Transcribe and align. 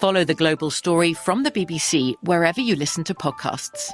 Follow 0.00 0.24
the 0.24 0.34
global 0.34 0.70
story 0.70 1.12
from 1.12 1.42
the 1.42 1.50
BBC 1.50 2.14
wherever 2.22 2.58
you 2.58 2.74
listen 2.74 3.04
to 3.04 3.12
podcasts. 3.12 3.90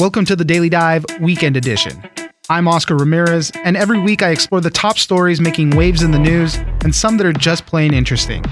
Welcome 0.00 0.24
to 0.24 0.34
the 0.34 0.44
Daily 0.44 0.68
Dive 0.68 1.06
Weekend 1.20 1.56
Edition. 1.56 2.02
I'm 2.50 2.66
Oscar 2.66 2.96
Ramirez, 2.96 3.52
and 3.62 3.76
every 3.76 4.00
week 4.00 4.24
I 4.24 4.30
explore 4.30 4.60
the 4.60 4.68
top 4.68 4.98
stories 4.98 5.40
making 5.40 5.76
waves 5.76 6.02
in 6.02 6.10
the 6.10 6.18
news 6.18 6.56
and 6.82 6.92
some 6.92 7.18
that 7.18 7.26
are 7.28 7.32
just 7.32 7.66
plain 7.66 7.94
interesting. 7.94 8.44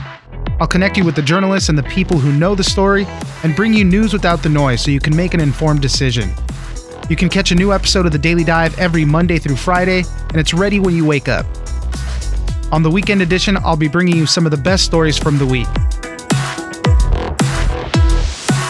I'll 0.60 0.68
connect 0.68 0.96
you 0.96 1.04
with 1.04 1.16
the 1.16 1.22
journalists 1.22 1.68
and 1.68 1.76
the 1.76 1.82
people 1.82 2.18
who 2.18 2.30
know 2.30 2.54
the 2.54 2.62
story 2.62 3.04
and 3.42 3.56
bring 3.56 3.74
you 3.74 3.84
news 3.84 4.12
without 4.12 4.44
the 4.44 4.48
noise 4.48 4.80
so 4.80 4.92
you 4.92 5.00
can 5.00 5.16
make 5.16 5.34
an 5.34 5.40
informed 5.40 5.82
decision. 5.82 6.30
You 7.10 7.16
can 7.16 7.28
catch 7.28 7.50
a 7.50 7.56
new 7.56 7.72
episode 7.72 8.06
of 8.06 8.12
the 8.12 8.18
Daily 8.18 8.44
Dive 8.44 8.78
every 8.78 9.04
Monday 9.04 9.38
through 9.38 9.56
Friday, 9.56 10.04
and 10.28 10.36
it's 10.36 10.54
ready 10.54 10.78
when 10.78 10.94
you 10.94 11.04
wake 11.04 11.26
up. 11.26 11.44
On 12.70 12.84
the 12.84 12.90
weekend 12.90 13.20
edition, 13.20 13.56
I'll 13.64 13.76
be 13.76 13.88
bringing 13.88 14.16
you 14.16 14.26
some 14.26 14.44
of 14.46 14.52
the 14.52 14.56
best 14.56 14.84
stories 14.84 15.18
from 15.18 15.36
the 15.36 15.44
week. 15.44 15.66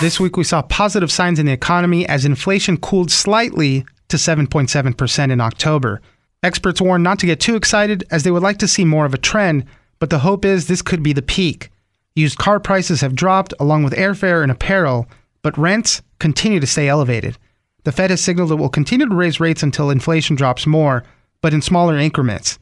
This 0.00 0.18
week, 0.18 0.38
we 0.38 0.44
saw 0.44 0.62
positive 0.62 1.12
signs 1.12 1.38
in 1.38 1.44
the 1.44 1.52
economy 1.52 2.08
as 2.08 2.24
inflation 2.24 2.78
cooled 2.78 3.10
slightly 3.10 3.84
to 4.08 4.16
7.7% 4.16 5.30
in 5.30 5.38
October. 5.42 6.00
Experts 6.42 6.80
warn 6.80 7.02
not 7.02 7.18
to 7.18 7.26
get 7.26 7.40
too 7.40 7.56
excited 7.56 8.04
as 8.10 8.22
they 8.22 8.30
would 8.30 8.42
like 8.42 8.56
to 8.60 8.68
see 8.68 8.86
more 8.86 9.04
of 9.04 9.12
a 9.12 9.18
trend, 9.18 9.66
but 9.98 10.08
the 10.08 10.20
hope 10.20 10.46
is 10.46 10.66
this 10.66 10.80
could 10.80 11.02
be 11.02 11.12
the 11.12 11.20
peak. 11.20 11.68
Used 12.14 12.38
car 12.38 12.58
prices 12.58 13.02
have 13.02 13.14
dropped 13.14 13.52
along 13.60 13.82
with 13.82 13.92
airfare 13.92 14.42
and 14.42 14.50
apparel, 14.50 15.06
but 15.42 15.58
rents 15.58 16.00
continue 16.18 16.58
to 16.58 16.66
stay 16.66 16.88
elevated. 16.88 17.36
The 17.84 17.92
Fed 17.92 18.10
has 18.10 18.20
signaled 18.20 18.52
it 18.52 18.56
will 18.56 18.68
continue 18.68 19.08
to 19.08 19.14
raise 19.14 19.40
rates 19.40 19.62
until 19.62 19.90
inflation 19.90 20.36
drops 20.36 20.66
more, 20.66 21.02
but 21.40 21.54
in 21.54 21.62
smaller 21.62 21.96
increments. 21.96 22.58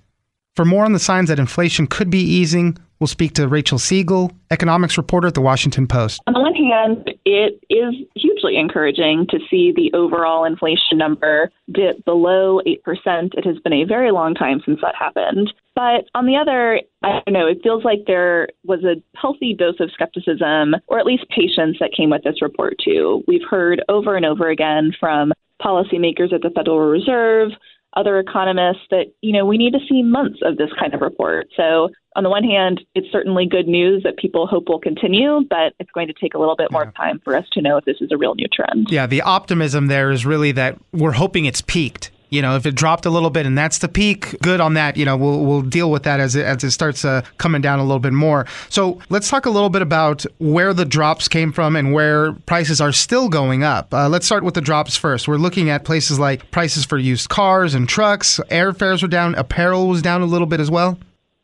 For 0.54 0.64
more 0.64 0.84
on 0.84 0.92
the 0.92 0.98
signs 0.98 1.28
that 1.28 1.38
inflation 1.38 1.86
could 1.86 2.10
be 2.10 2.20
easing, 2.20 2.76
we'll 3.00 3.06
speak 3.06 3.34
to 3.34 3.48
Rachel 3.48 3.78
Siegel, 3.78 4.32
economics 4.50 4.96
reporter 4.96 5.28
at 5.28 5.34
the 5.34 5.40
Washington 5.40 5.86
Post. 5.86 6.20
On 6.26 6.34
the 6.34 6.40
one 6.40 6.54
hand, 6.54 7.10
it 7.24 7.60
is 7.70 7.94
hugely 8.14 8.56
encouraging 8.56 9.26
to 9.30 9.38
see 9.50 9.72
the 9.74 9.92
overall 9.96 10.44
inflation 10.44 10.98
number 10.98 11.50
dip 11.72 12.04
below 12.04 12.60
8%. 12.66 13.34
It 13.34 13.44
has 13.44 13.58
been 13.60 13.72
a 13.72 13.84
very 13.84 14.10
long 14.10 14.34
time 14.34 14.60
since 14.64 14.80
that 14.82 14.94
happened. 14.96 15.52
But 15.78 16.10
on 16.12 16.26
the 16.26 16.34
other, 16.34 16.80
I 17.04 17.20
don't 17.24 17.32
know, 17.32 17.46
it 17.46 17.60
feels 17.62 17.84
like 17.84 18.00
there 18.08 18.48
was 18.64 18.82
a 18.82 19.00
healthy 19.16 19.54
dose 19.56 19.78
of 19.78 19.92
skepticism, 19.92 20.74
or 20.88 20.98
at 20.98 21.06
least 21.06 21.24
patience, 21.28 21.76
that 21.78 21.92
came 21.96 22.10
with 22.10 22.24
this 22.24 22.42
report, 22.42 22.74
too. 22.84 23.22
We've 23.28 23.46
heard 23.48 23.80
over 23.88 24.16
and 24.16 24.26
over 24.26 24.50
again 24.50 24.90
from 24.98 25.32
policymakers 25.62 26.32
at 26.32 26.42
the 26.42 26.50
Federal 26.52 26.80
Reserve, 26.80 27.50
other 27.92 28.18
economists 28.18 28.88
that 28.90 29.06
you 29.22 29.32
know 29.32 29.46
we 29.46 29.56
need 29.56 29.72
to 29.72 29.78
see 29.88 30.02
months 30.02 30.40
of 30.42 30.56
this 30.56 30.70
kind 30.80 30.94
of 30.94 31.00
report. 31.00 31.46
So 31.56 31.90
on 32.16 32.24
the 32.24 32.30
one 32.30 32.42
hand, 32.42 32.80
it's 32.96 33.06
certainly 33.12 33.46
good 33.46 33.68
news 33.68 34.02
that 34.02 34.16
people 34.16 34.48
hope 34.48 34.68
will 34.68 34.80
continue, 34.80 35.42
but 35.48 35.74
it's 35.78 35.92
going 35.92 36.08
to 36.08 36.14
take 36.20 36.34
a 36.34 36.38
little 36.38 36.56
bit 36.56 36.72
more 36.72 36.92
time 36.96 37.20
for 37.22 37.36
us 37.36 37.44
to 37.52 37.62
know 37.62 37.76
if 37.76 37.84
this 37.84 37.98
is 38.00 38.10
a 38.10 38.16
real 38.16 38.34
new 38.34 38.48
trend. 38.52 38.88
Yeah, 38.90 39.06
the 39.06 39.22
optimism 39.22 39.86
there 39.86 40.10
is 40.10 40.26
really 40.26 40.50
that 40.52 40.76
we're 40.92 41.12
hoping 41.12 41.44
it's 41.44 41.62
peaked 41.62 42.10
you 42.30 42.42
know, 42.42 42.56
if 42.56 42.66
it 42.66 42.74
dropped 42.74 43.06
a 43.06 43.10
little 43.10 43.30
bit 43.30 43.46
and 43.46 43.56
that's 43.56 43.78
the 43.78 43.88
peak, 43.88 44.36
good 44.42 44.60
on 44.60 44.74
that. 44.74 44.96
You 44.96 45.04
know, 45.04 45.16
we'll 45.16 45.44
we'll 45.44 45.62
deal 45.62 45.90
with 45.90 46.02
that 46.04 46.20
as 46.20 46.36
it 46.36 46.44
as 46.44 46.62
it 46.64 46.70
starts 46.70 47.04
uh, 47.04 47.22
coming 47.38 47.60
down 47.60 47.78
a 47.78 47.82
little 47.82 48.00
bit 48.00 48.12
more. 48.12 48.46
So 48.68 49.00
let's 49.08 49.28
talk 49.28 49.46
a 49.46 49.50
little 49.50 49.70
bit 49.70 49.82
about 49.82 50.24
where 50.38 50.74
the 50.74 50.84
drops 50.84 51.28
came 51.28 51.52
from 51.52 51.76
and 51.76 51.92
where 51.92 52.32
prices 52.32 52.80
are 52.80 52.92
still 52.92 53.28
going 53.28 53.62
up. 53.62 53.92
Uh, 53.92 54.08
let's 54.08 54.26
start 54.26 54.44
with 54.44 54.54
the 54.54 54.60
drops 54.60 54.96
first. 54.96 55.28
We're 55.28 55.36
looking 55.36 55.70
at 55.70 55.84
places 55.84 56.18
like 56.18 56.50
prices 56.50 56.84
for 56.84 56.98
used 56.98 57.28
cars 57.28 57.74
and 57.74 57.88
trucks. 57.88 58.40
Airfares 58.50 59.02
were 59.02 59.08
down. 59.08 59.34
Apparel 59.34 59.88
was 59.88 60.02
down 60.02 60.20
a 60.20 60.26
little 60.26 60.46
bit 60.46 60.60
as 60.60 60.70
well. 60.70 60.98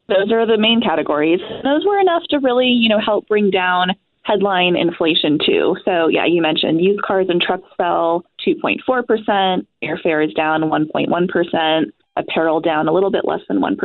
Those 0.07 0.31
are 0.33 0.47
the 0.47 0.59
main 0.59 0.83
categories. 0.83 1.41
Those 1.63 1.85
were 1.87 1.99
enough 1.99 2.25
to 2.29 2.39
really, 2.39 2.67
you 2.67 2.91
know, 2.91 3.01
help 3.01 3.27
bring 3.27 3.51
down 3.51 3.93
headline 4.25 4.77
inflation 4.77 5.39
too. 5.45 5.77
So 5.85 6.09
yeah, 6.09 6.27
you 6.27 6.43
mentioned 6.43 6.81
used 6.81 7.03
cars 7.03 7.27
and 7.29 7.41
trucks 7.41 7.69
fell 7.77 8.25
2.4%, 8.47 9.67
airfare 9.83 10.27
is 10.27 10.35
down 10.35 10.63
1.1% 10.63 11.85
apparel 12.17 12.61
down 12.61 12.89
a 12.89 12.93
little 12.93 13.11
bit 13.11 13.25
less 13.25 13.41
than 13.49 13.61
1%. 13.61 13.77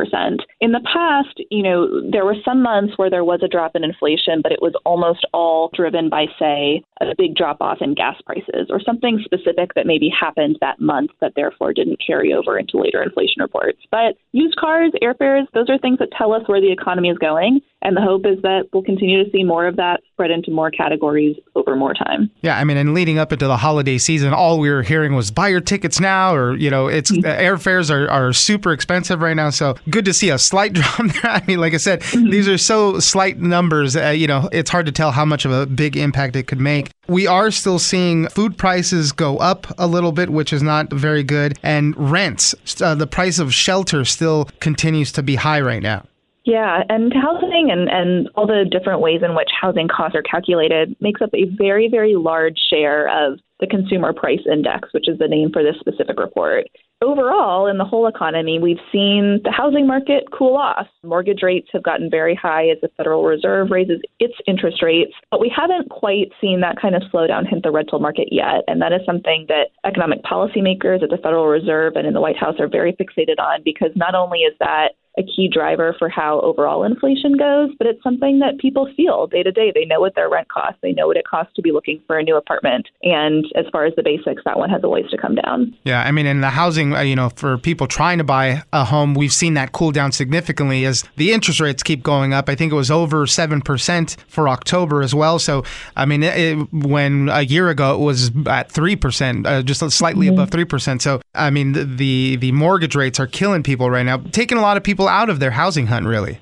In 0.60 0.72
the 0.72 0.80
past, 0.92 1.40
you 1.50 1.62
know, 1.62 1.88
there 2.10 2.24
were 2.24 2.36
some 2.44 2.62
months 2.62 2.96
where 2.96 3.10
there 3.10 3.24
was 3.24 3.40
a 3.42 3.48
drop 3.48 3.74
in 3.74 3.84
inflation, 3.84 4.40
but 4.42 4.52
it 4.52 4.62
was 4.62 4.72
almost 4.84 5.26
all 5.32 5.70
driven 5.74 6.08
by, 6.08 6.26
say, 6.38 6.82
a 7.00 7.14
big 7.16 7.34
drop 7.34 7.60
off 7.60 7.78
in 7.80 7.94
gas 7.94 8.16
prices 8.24 8.68
or 8.70 8.80
something 8.80 9.20
specific 9.24 9.74
that 9.74 9.86
maybe 9.86 10.08
happened 10.08 10.58
that 10.60 10.80
month 10.80 11.10
that 11.20 11.32
therefore 11.34 11.72
didn't 11.72 12.00
carry 12.04 12.32
over 12.32 12.58
into 12.58 12.78
later 12.78 13.02
inflation 13.02 13.42
reports. 13.42 13.80
But 13.90 14.16
used 14.32 14.56
cars, 14.56 14.92
airfares, 15.02 15.46
those 15.54 15.68
are 15.68 15.78
things 15.78 15.98
that 15.98 16.12
tell 16.16 16.32
us 16.32 16.42
where 16.46 16.60
the 16.60 16.72
economy 16.72 17.08
is 17.08 17.18
going. 17.18 17.60
And 17.82 17.96
the 17.96 18.02
hope 18.02 18.26
is 18.26 18.40
that 18.42 18.68
we'll 18.72 18.82
continue 18.82 19.24
to 19.24 19.30
see 19.30 19.42
more 19.42 19.66
of 19.66 19.76
that 19.76 20.02
spread 20.12 20.30
into 20.30 20.50
more 20.50 20.70
categories 20.70 21.36
over 21.54 21.74
more 21.76 21.94
time. 21.94 22.30
Yeah, 22.42 22.58
I 22.58 22.64
mean, 22.64 22.76
and 22.76 22.92
leading 22.92 23.18
up 23.18 23.32
into 23.32 23.46
the 23.46 23.56
holiday 23.56 23.96
season, 23.96 24.32
all 24.32 24.58
we 24.58 24.70
were 24.70 24.82
hearing 24.82 25.14
was 25.14 25.30
buy 25.30 25.48
your 25.48 25.60
tickets 25.60 25.98
now, 25.98 26.34
or 26.34 26.56
you 26.56 26.70
know, 26.70 26.88
it's 26.88 27.10
mm-hmm. 27.10 27.26
airfares 27.26 27.90
are, 27.90 28.08
are 28.10 28.32
super 28.32 28.72
expensive 28.72 29.20
right 29.20 29.34
now. 29.34 29.50
So 29.50 29.76
good 29.88 30.04
to 30.04 30.12
see 30.12 30.30
a 30.30 30.38
slight 30.38 30.72
drop 30.74 30.98
there. 30.98 31.30
I 31.30 31.42
mean, 31.46 31.58
like 31.58 31.74
I 31.74 31.78
said, 31.78 32.00
mm-hmm. 32.00 32.30
these 32.30 32.48
are 32.48 32.58
so 32.58 32.98
slight 32.98 33.38
numbers. 33.38 33.96
Uh, 33.96 34.08
you 34.08 34.26
know, 34.26 34.48
it's 34.52 34.70
hard 34.70 34.86
to 34.86 34.92
tell 34.92 35.12
how 35.12 35.24
much 35.24 35.44
of 35.44 35.52
a 35.52 35.66
big 35.66 35.96
impact 35.96 36.36
it 36.36 36.46
could 36.46 36.60
make. 36.60 36.90
We 37.08 37.26
are 37.26 37.50
still 37.50 37.78
seeing 37.78 38.28
food 38.28 38.56
prices 38.56 39.10
go 39.10 39.38
up 39.38 39.66
a 39.78 39.86
little 39.86 40.12
bit, 40.12 40.30
which 40.30 40.52
is 40.52 40.62
not 40.62 40.92
very 40.92 41.22
good, 41.22 41.58
and 41.62 41.96
rents. 41.96 42.54
Uh, 42.80 42.94
the 42.94 43.06
price 43.06 43.38
of 43.38 43.52
shelter 43.54 44.04
still 44.04 44.48
continues 44.60 45.12
to 45.12 45.22
be 45.22 45.36
high 45.36 45.60
right 45.60 45.82
now. 45.82 46.04
Yeah, 46.50 46.82
and 46.88 47.12
housing 47.14 47.68
and, 47.70 47.88
and 47.88 48.28
all 48.34 48.44
the 48.44 48.64
different 48.68 49.00
ways 49.00 49.20
in 49.22 49.36
which 49.36 49.50
housing 49.54 49.86
costs 49.86 50.16
are 50.16 50.22
calculated 50.22 50.96
makes 51.00 51.22
up 51.22 51.30
a 51.32 51.44
very, 51.56 51.88
very 51.88 52.16
large 52.16 52.58
share 52.68 53.06
of 53.08 53.38
the 53.60 53.68
Consumer 53.68 54.12
Price 54.12 54.40
Index, 54.50 54.88
which 54.92 55.08
is 55.08 55.16
the 55.20 55.28
name 55.28 55.50
for 55.52 55.62
this 55.62 55.76
specific 55.78 56.18
report. 56.18 56.66
Overall, 57.02 57.68
in 57.68 57.78
the 57.78 57.84
whole 57.84 58.08
economy, 58.08 58.58
we've 58.58 58.82
seen 58.90 59.40
the 59.44 59.52
housing 59.52 59.86
market 59.86 60.24
cool 60.36 60.56
off. 60.56 60.88
Mortgage 61.04 61.42
rates 61.42 61.68
have 61.72 61.84
gotten 61.84 62.10
very 62.10 62.34
high 62.34 62.68
as 62.68 62.78
the 62.82 62.90
Federal 62.96 63.22
Reserve 63.22 63.70
raises 63.70 64.00
its 64.18 64.34
interest 64.48 64.82
rates, 64.82 65.12
but 65.30 65.40
we 65.40 65.52
haven't 65.54 65.88
quite 65.88 66.32
seen 66.40 66.60
that 66.62 66.80
kind 66.82 66.96
of 66.96 67.02
slowdown 67.14 67.48
hit 67.48 67.62
the 67.62 67.70
rental 67.70 68.00
market 68.00 68.28
yet. 68.32 68.64
And 68.66 68.82
that 68.82 68.92
is 68.92 69.00
something 69.06 69.46
that 69.48 69.68
economic 69.84 70.24
policymakers 70.24 71.02
at 71.02 71.10
the 71.10 71.20
Federal 71.22 71.46
Reserve 71.46 71.94
and 71.94 72.08
in 72.08 72.12
the 72.12 72.20
White 72.20 72.36
House 72.36 72.58
are 72.58 72.68
very 72.68 72.92
fixated 72.94 73.38
on 73.38 73.62
because 73.64 73.92
not 73.94 74.16
only 74.16 74.40
is 74.40 74.54
that 74.58 74.94
a 75.18 75.22
key 75.22 75.48
driver 75.52 75.94
for 75.98 76.08
how 76.08 76.40
overall 76.40 76.84
inflation 76.84 77.36
goes, 77.36 77.70
but 77.78 77.86
it's 77.86 78.02
something 78.02 78.38
that 78.38 78.58
people 78.58 78.88
feel 78.96 79.26
day 79.26 79.42
to 79.42 79.50
day. 79.50 79.72
They 79.74 79.84
know 79.84 80.00
what 80.00 80.14
their 80.14 80.30
rent 80.30 80.48
costs, 80.48 80.78
they 80.82 80.92
know 80.92 81.08
what 81.08 81.16
it 81.16 81.26
costs 81.26 81.52
to 81.56 81.62
be 81.62 81.72
looking 81.72 82.00
for 82.06 82.18
a 82.18 82.22
new 82.22 82.36
apartment. 82.36 82.88
And 83.02 83.44
as 83.56 83.66
far 83.72 83.86
as 83.86 83.94
the 83.96 84.02
basics, 84.02 84.42
that 84.44 84.58
one 84.58 84.70
has 84.70 84.82
a 84.84 84.88
ways 84.88 85.06
to 85.10 85.18
come 85.18 85.34
down. 85.34 85.76
Yeah, 85.84 86.02
I 86.02 86.12
mean, 86.12 86.26
in 86.26 86.40
the 86.40 86.50
housing, 86.50 86.94
uh, 86.94 87.00
you 87.00 87.16
know, 87.16 87.30
for 87.30 87.58
people 87.58 87.86
trying 87.86 88.18
to 88.18 88.24
buy 88.24 88.62
a 88.72 88.84
home, 88.84 89.14
we've 89.14 89.32
seen 89.32 89.54
that 89.54 89.72
cool 89.72 89.90
down 89.90 90.12
significantly 90.12 90.84
as 90.84 91.04
the 91.16 91.32
interest 91.32 91.60
rates 91.60 91.82
keep 91.82 92.02
going 92.02 92.32
up. 92.32 92.48
I 92.48 92.54
think 92.54 92.72
it 92.72 92.76
was 92.76 92.90
over 92.90 93.26
7% 93.26 94.16
for 94.28 94.48
October 94.48 95.02
as 95.02 95.14
well. 95.14 95.38
So, 95.38 95.64
I 95.96 96.06
mean, 96.06 96.22
it, 96.22 96.54
when 96.72 97.28
a 97.28 97.42
year 97.42 97.68
ago 97.68 97.94
it 97.94 98.00
was 98.00 98.28
at 98.46 98.68
3%, 98.68 99.46
uh, 99.46 99.62
just 99.62 99.80
slightly 99.90 100.26
mm-hmm. 100.26 100.38
above 100.38 100.50
3%. 100.50 101.02
So, 101.02 101.20
I 101.34 101.50
mean, 101.50 101.72
the, 101.72 101.84
the, 101.84 102.36
the 102.36 102.52
mortgage 102.52 102.94
rates 102.94 103.18
are 103.18 103.26
killing 103.26 103.62
people 103.62 103.90
right 103.90 104.04
now, 104.04 104.18
taking 104.18 104.58
a 104.58 104.62
lot 104.62 104.76
of 104.76 104.84
people 104.84 104.99
out 105.08 105.30
of 105.30 105.40
their 105.40 105.50
housing 105.50 105.86
hunt, 105.86 106.06
really. 106.06 106.40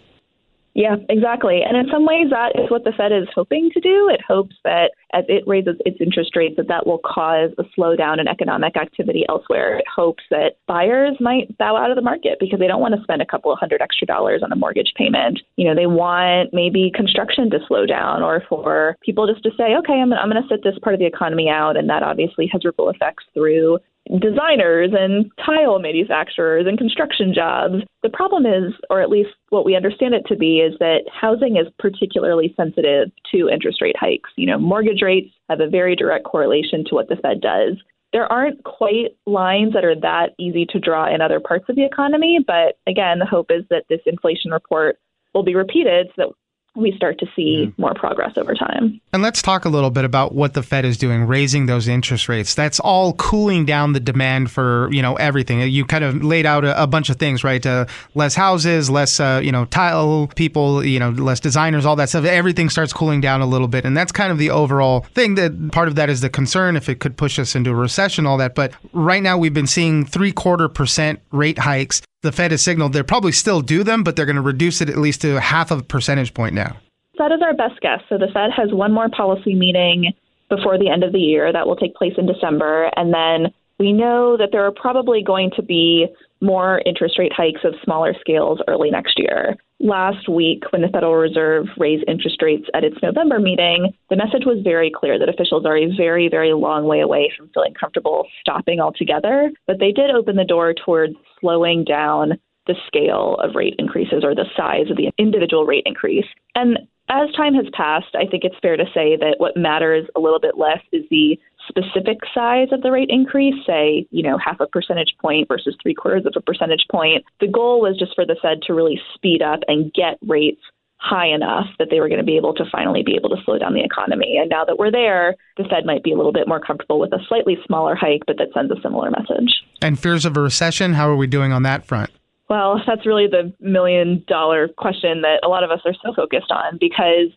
Yeah, 0.79 0.95
exactly. 1.09 1.63
And 1.67 1.77
in 1.77 1.91
some 1.91 2.07
ways, 2.07 2.31
that 2.31 2.53
is 2.55 2.71
what 2.71 2.85
the 2.85 2.93
Fed 2.97 3.11
is 3.11 3.27
hoping 3.35 3.69
to 3.75 3.81
do. 3.81 4.09
It 4.13 4.21
hopes 4.23 4.55
that 4.63 4.93
as 5.13 5.25
it 5.27 5.43
raises 5.45 5.75
its 5.85 5.97
interest 6.01 6.37
rates, 6.37 6.55
that 6.57 6.69
that 6.69 6.87
will 6.87 7.01
cause 7.05 7.51
a 7.59 7.65
slowdown 7.77 8.21
in 8.21 8.29
economic 8.29 8.77
activity 8.77 9.25
elsewhere. 9.29 9.79
It 9.79 9.87
hopes 9.93 10.23
that 10.31 10.59
buyers 10.69 11.17
might 11.19 11.59
bow 11.59 11.77
out 11.77 11.91
of 11.91 11.97
the 11.97 12.03
market 12.03 12.39
because 12.39 12.61
they 12.61 12.69
don't 12.69 12.81
want 12.81 12.95
to 12.95 13.03
spend 13.03 13.21
a 13.21 13.27
couple 13.27 13.53
of 13.53 13.59
hundred 13.59 13.83
extra 13.83 14.07
dollars 14.07 14.43
on 14.45 14.53
a 14.53 14.57
mortgage 14.57 14.93
payment. 14.95 15.41
You 15.57 15.67
know, 15.67 15.75
they 15.75 15.89
want 15.89 16.51
maybe 16.53 16.93
construction 16.95 17.51
to 17.51 17.59
slow 17.67 17.85
down 17.85 18.23
or 18.23 18.45
for 18.49 18.97
people 19.03 19.27
just 19.27 19.43
to 19.43 19.51
say, 19.57 19.75
okay, 19.79 19.95
I'm, 19.95 20.13
I'm 20.13 20.31
going 20.31 20.41
to 20.41 20.49
sit 20.49 20.63
this 20.63 20.79
part 20.81 20.95
of 20.95 21.01
the 21.01 21.07
economy 21.07 21.49
out. 21.49 21.77
And 21.77 21.91
that 21.91 22.05
obviously 22.05 22.49
has 22.53 22.65
ripple 22.65 22.89
effects 22.89 23.25
through 23.35 23.81
designers 24.21 24.91
and 24.99 25.31
tile 25.45 25.79
manufacturers 25.79 26.67
and 26.67 26.79
construction 26.79 27.35
jobs. 27.35 27.77
The 28.03 28.09
problem 28.09 28.47
is, 28.47 28.73
or 28.91 29.03
at 29.03 29.11
least 29.11 29.31
what 29.51 29.65
we 29.65 29.77
understand 29.77 30.15
it 30.15 30.25
to 30.29 30.37
be, 30.37 30.59
is 30.59 30.75
that 30.79 31.03
housing 31.13 31.57
is 31.57 31.67
particularly 31.79 32.55
sensitive 32.57 33.11
to 33.33 33.49
interest 33.49 33.83
rate 33.83 33.97
hikes. 33.99 34.31
You 34.37 34.47
know, 34.47 34.59
mortgage 34.59 35.03
rates 35.03 35.31
have 35.49 35.61
a 35.61 35.69
very 35.69 35.95
direct 35.95 36.25
correlation 36.25 36.85
to 36.87 36.95
what 36.95 37.09
the 37.09 37.17
Fed 37.17 37.41
does. 37.41 37.77
There 38.13 38.31
aren't 38.33 38.65
quite 38.65 39.17
lines 39.27 39.75
that 39.75 39.85
are 39.85 39.99
that 40.01 40.31
easy 40.39 40.65
to 40.71 40.81
draw 40.81 41.13
in 41.13 41.21
other 41.21 41.41
parts 41.41 41.67
of 41.69 41.77
the 41.77 41.85
economy, 41.85 42.39
but 42.47 42.79
again, 42.87 43.19
the 43.19 43.27
hope 43.27 43.51
is 43.51 43.65
that 43.69 43.85
this 43.91 44.01
inflation 44.07 44.51
report 44.51 44.99
will 45.35 45.43
be 45.43 45.55
repeated 45.55 46.09
so 46.17 46.23
that 46.23 46.35
we 46.79 46.93
start 46.93 47.19
to 47.19 47.27
see 47.35 47.67
mm-hmm. 47.67 47.81
more 47.81 47.95
progress 47.95 48.33
over 48.37 48.55
time. 48.55 49.01
And 49.13 49.23
let's 49.23 49.43
talk 49.43 49.65
a 49.65 49.69
little 49.69 49.91
bit 49.91 50.05
about 50.05 50.35
what 50.35 50.55
the 50.55 50.63
Fed 50.63 50.85
is 50.85 50.97
doing, 50.97 51.25
raising 51.25 51.67
those 51.67 51.89
interest 51.89 52.29
rates. 52.29 52.55
That's 52.55 52.79
all 52.81 53.13
cooling 53.15 53.67
down 53.67 53.93
the 53.93 54.01
demand 54.01 54.51
for 54.51 54.89
you 54.93 55.03
know 55.03 55.17
everything. 55.17 55.61
You 55.61 55.85
kind 55.85 56.05
of 56.05 56.23
laid 56.23 56.47
out 56.47 56.65
a, 56.65 56.83
a 56.83 56.87
bunch 56.87 57.11
of 57.11 57.17
things, 57.17 57.43
right? 57.43 57.65
Uh, 57.65 57.87
less 58.15 58.35
houses, 58.35 58.89
less 58.89 59.21
uh, 59.21 59.41
you 59.43 59.53
know 59.53 59.65
tile 59.67 60.29
people, 60.37 60.85
you 60.85 60.99
know 60.99 61.11
less 61.11 61.41
designers, 61.41 61.85
all 61.85 61.97
that 61.97 62.09
stuff. 62.09 62.25
Everything 62.25 62.71
starts 62.71 62.93
cooling 62.93 63.21
down 63.21 63.41
a 63.41 63.47
little 63.47 63.69
bit, 63.69 63.85
and 63.85 63.97
that's 63.97 64.13
kind 64.13 64.31
of 64.31 64.39
the 64.39 64.51
overall 64.51 65.01
thing. 65.15 65.35
That 65.35 65.73
part 65.73 65.89
of 65.89 65.97
that 65.97 66.09
is 66.09 66.21
the 66.21 66.31
concern 66.31 66.77
if 66.77 66.89
it 66.89 67.01
could 67.01 67.17
push 67.17 67.39
us 67.39 67.55
into 67.55 67.71
a 67.71 67.75
recession, 67.75 68.27
all 68.27 68.39
that. 68.39 68.55
But 68.55 68.73
right 68.93 69.23
now 69.23 69.37
we've 69.37 69.55
been 69.55 69.67
seeing 69.67 70.05
three 70.05 70.33
quarter 70.33 70.69
percent 70.69 71.21
rate 71.33 71.59
hikes 71.59 72.03
the 72.23 72.33
Fed 72.33 72.51
has 72.51 72.63
signaled 72.63 72.93
they'll 72.93 73.05
probably 73.05 73.33
still 73.33 73.61
do 73.61 73.85
them, 73.85 74.03
but 74.03 74.17
they're 74.17 74.27
going 74.27 74.37
to 74.37 74.43
reduce 74.43 74.81
it 74.81 74.89
at 74.89 74.99
least 74.99 75.23
to 75.23 75.41
half 75.41 75.71
of 75.71 75.81
a 75.81 75.83
percentage 75.83 76.35
point 76.35 76.55
now. 76.55 76.77
That 77.19 77.33
is 77.33 77.41
our 77.43 77.55
best 77.55 77.81
guess. 77.81 78.01
So 78.09 78.19
the 78.19 78.29
Fed 78.33 78.51
has 78.57 78.73
one 78.73 78.93
more 78.93 79.09
policy 79.09 79.55
meeting 79.55 80.13
before 80.49 80.79
the 80.79 80.89
end 80.89 81.05
of 81.05 81.13
the 81.13 81.19
year 81.19 81.53
that 81.53 81.67
will 81.67 81.77
take 81.77 81.95
place 81.95 82.15
in 82.17 82.27
December. 82.27 82.91
And 82.97 83.13
then 83.13 83.53
we 83.79 83.93
know 83.93 84.37
that 84.37 84.49
there 84.53 84.65
are 84.65 84.73
probably 84.73 85.23
going 85.23 85.51
to 85.57 85.63
be 85.63 86.07
more 86.41 86.81
interest 86.87 87.19
rate 87.19 87.33
hikes 87.35 87.61
of 87.65 87.75
smaller 87.85 88.15
scales 88.21 88.61
early 88.69 88.91
next 88.91 89.19
year. 89.19 89.57
Last 89.81 90.29
week, 90.29 90.65
when 90.71 90.83
the 90.83 90.89
Federal 90.89 91.15
Reserve 91.15 91.67
raised 91.79 92.05
interest 92.09 92.43
rates 92.43 92.67
at 92.75 92.83
its 92.83 92.97
November 93.01 93.39
meeting, 93.39 93.93
the 94.11 94.17
message 94.17 94.43
was 94.45 94.59
very 94.65 94.91
clear 94.91 95.19
that 95.19 95.29
officials 95.29 95.65
are 95.65 95.77
a 95.77 95.95
very, 95.97 96.29
very 96.29 96.53
long 96.53 96.87
way 96.87 97.01
away 97.01 97.33
from 97.37 97.49
feeling 97.55 97.75
comfortable 97.75 98.27
stopping 98.41 98.81
altogether. 98.81 99.53
But 99.69 99.79
they 99.79 99.93
did 99.93 100.11
open 100.11 100.35
the 100.35 100.45
door 100.45 100.75
towards 100.75 101.15
slowing 101.41 101.85
down 101.85 102.39
the 102.67 102.75
scale 102.89 103.37
of 103.43 103.55
rate 103.55 103.77
increases 103.79 104.25
or 104.25 104.35
the 104.35 104.47
size 104.57 104.91
of 104.91 104.97
the 104.97 105.13
individual 105.17 105.65
rate 105.65 105.85
increase. 105.87 106.27
And 106.57 106.79
as 107.09 107.33
time 107.37 107.55
has 107.55 107.67
passed, 107.73 108.15
I 108.15 108.27
think 108.27 108.45
it's 108.45 108.59
fair 108.61 108.77
to 108.77 108.85
say 108.93 109.17
that 109.17 109.37
what 109.39 109.57
matters 109.57 110.07
a 110.15 110.21
little 110.21 110.41
bit 110.41 110.59
less 110.59 110.81
is 110.93 111.05
the 111.11 111.39
specific 111.69 112.19
size 112.35 112.69
of 112.73 112.83
the 112.83 112.91
rate 112.91 113.11
increase, 113.11 113.55
say, 113.67 114.07
you 114.11 114.23
know, 114.23 114.39
half 114.39 114.61
a 114.61 114.67
percentage 114.67 115.15
point 115.21 115.49
versus 115.49 115.77
three 115.83 115.95
quarters 115.95 116.27
of 116.27 116.33
a 116.37 116.41
percentage 116.41 116.87
point. 116.91 117.25
The 117.41 117.49
goal 117.49 117.81
was 117.81 117.99
just 117.99 118.15
for 118.15 118.27
the 118.27 118.37
Fed 118.41 118.63
to 118.63 118.75
really 118.75 119.01
speed 119.15 119.43
up 119.43 119.61
and 119.69 119.93
get 119.93 120.19
rates 120.27 120.61
high 120.99 121.29
enough 121.29 121.67
that 121.79 121.89
they 121.91 122.01
were 122.01 122.09
going 122.09 122.21
to 122.21 122.27
be 122.27 122.37
able 122.37 122.53
to 122.55 122.65
finally 122.71 123.03
be 123.05 123.15
able 123.15 123.31
to 123.31 123.37
slow 123.45 123.57
down 123.57 123.73
the 123.73 123.85
economy. 123.85 124.37
And 124.41 124.51
now 124.51 124.65
that 124.65 124.79
we're 124.79 124.91
there, 124.91 125.37
the 125.57 125.65
Fed 125.65 125.87
might 125.87 126.03
be 126.03 126.13
a 126.13 126.17
little 126.17 126.33
bit 126.33 126.49
more 126.49 126.61
comfortable 126.61 126.99
with 126.99 127.13
a 127.13 127.21
slightly 127.29 127.57
smaller 127.67 127.95
hike, 127.95 128.23
but 128.27 128.37
that 128.39 128.49
sends 128.53 128.73
a 128.73 128.81
similar 128.83 129.11
message. 129.11 129.63
And 129.81 129.99
fears 129.99 130.25
of 130.25 130.37
a 130.37 130.41
recession, 130.41 130.95
how 130.95 131.09
are 131.09 131.17
we 131.17 131.29
doing 131.29 131.53
on 131.53 131.63
that 131.63 131.85
front? 131.85 132.11
Well, 132.49 132.81
that's 132.87 133.07
really 133.07 133.27
the 133.27 133.53
million 133.61 134.25
dollar 134.27 134.69
question 134.69 135.21
that 135.21 135.41
a 135.45 135.49
lot 135.49 135.63
of 135.63 135.71
us 135.71 135.81
are 135.85 135.95
so 136.03 136.15
focused 136.15 136.51
on 136.51 136.79
because 136.81 137.29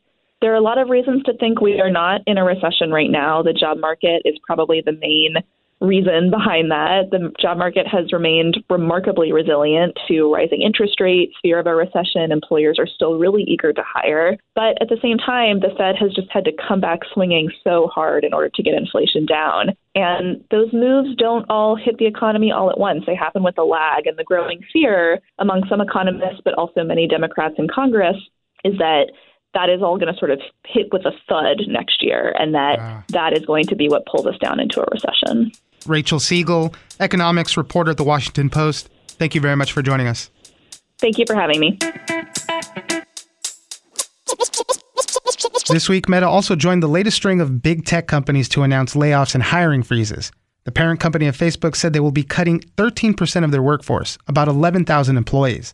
there 0.42 0.52
are 0.52 0.58
a 0.58 0.62
lot 0.62 0.78
of 0.78 0.90
reasons 0.90 1.24
to 1.24 1.34
think 1.38 1.62
we 1.62 1.80
are 1.80 1.92
not 1.92 2.22
in 2.26 2.38
a 2.38 2.44
recession 2.44 2.92
right 2.92 3.12
now. 3.12 3.44
The 3.44 3.54
job 3.54 3.78
market 3.80 4.24
is 4.26 4.36
probably 4.46 4.82
the 4.84 4.94
main 4.94 5.36
reason 5.82 6.30
behind 6.30 6.70
that. 6.70 7.10
The 7.10 7.32
job 7.42 7.58
market 7.58 7.88
has 7.88 8.14
remained 8.14 8.58
remarkably 8.70 9.32
resilient 9.32 9.98
to 10.08 10.32
rising 10.32 10.62
interest 10.62 11.02
rates, 11.02 11.34
fear 11.42 11.60
of 11.60 11.66
a 11.66 11.76
recession. 11.76 12.32
Employers 12.32 12.78
are 12.78 12.88
still 12.88 13.18
really 13.18 13.44
eager 13.44 13.74
to 13.74 13.82
hire. 13.84 14.38
But 14.54 14.80
at 14.80 14.90
the 14.90 15.00
same 15.02 15.18
time, 15.18 15.60
the 15.60 15.74
Fed 15.78 15.96
has 16.00 16.14
just 16.14 16.30
had 16.32 16.46
to 16.46 16.52
come 16.68 16.80
back 16.80 17.00
swinging 17.14 17.52
so 17.64 17.90
hard 17.94 18.24
in 18.24 18.34
order 18.34 18.50
to 18.54 18.64
get 18.64 18.76
inflation 18.76 19.26
down. 19.26 19.70
And 19.96 20.44
those 20.52 20.72
moves 20.72 21.16
don't 21.18 21.50
all 21.50 21.76
hit 21.76 21.98
the 21.98 22.06
economy 22.06 22.52
all 22.52 22.70
at 22.70 22.80
once. 22.80 23.04
They 23.08 23.16
happen 23.16 23.44
with 23.44 23.58
a 23.58 23.64
lag. 23.64 24.06
And 24.06 24.18
the 24.18 24.24
growing 24.24 24.62
fear 24.72 25.20
among 25.40 25.64
some 25.68 25.82
economists, 25.82 26.42
but 26.46 26.54
also 26.54 26.84
many 26.84 27.08
Democrats 27.08 27.56
in 27.58 27.68
Congress, 27.68 28.18
is 28.64 28.78
that 28.78 29.12
that 29.54 29.70
is 29.70 29.82
all 29.82 29.98
going 29.98 30.14
to 30.14 30.18
sort 30.18 30.32
of 30.32 30.40
hit 30.66 30.88
with 30.92 31.06
a 31.06 31.12
thud 31.28 31.68
next 31.68 32.04
year, 32.04 32.34
and 32.38 32.54
that 32.54 32.80
uh. 32.80 33.02
that 33.10 33.34
is 33.38 33.46
going 33.46 33.66
to 33.66 33.76
be 33.76 33.90
what 33.90 34.06
pulls 34.06 34.26
us 34.26 34.38
down 34.40 34.60
into 34.60 34.82
a 34.82 34.86
recession. 34.92 35.52
Rachel 35.86 36.20
Siegel, 36.20 36.74
economics 37.00 37.58
reporter 37.58 37.92
at 37.92 37.98
the 37.98 38.04
Washington 38.04 38.50
Post. 38.50 38.90
Thank 39.08 39.36
you 39.36 39.42
very 39.42 39.56
much 39.56 39.72
for 39.72 39.82
joining 39.82 40.08
us. 40.08 40.30
Thank 41.00 41.18
you 41.18 41.26
for 41.28 41.36
having 41.36 41.60
me. 41.60 41.80
This 45.70 45.90
week, 45.90 46.10
Meta 46.10 46.28
also 46.28 46.56
joined 46.56 46.84
the 46.84 46.88
latest 46.88 47.18
string 47.18 47.42
of 47.42 47.62
big 47.62 47.86
tech 47.86 48.08
companies 48.08 48.50
to 48.50 48.64
announce 48.64 48.94
layoffs 48.94 49.34
and 49.34 49.44
hiring 49.44 49.84
freezes. 49.84 50.32
The 50.64 50.72
parent 50.72 51.00
company 51.00 51.28
of 51.28 51.38
Facebook 51.38 51.76
said 51.76 51.94
they 51.94 52.00
will 52.00 52.12
be 52.12 52.24
cutting 52.24 52.60
13% 52.78 53.44
of 53.44 53.52
their 53.52 53.64
workforce, 53.64 54.18
about 54.28 54.48
11,000 54.48 55.18
employees. 55.18 55.74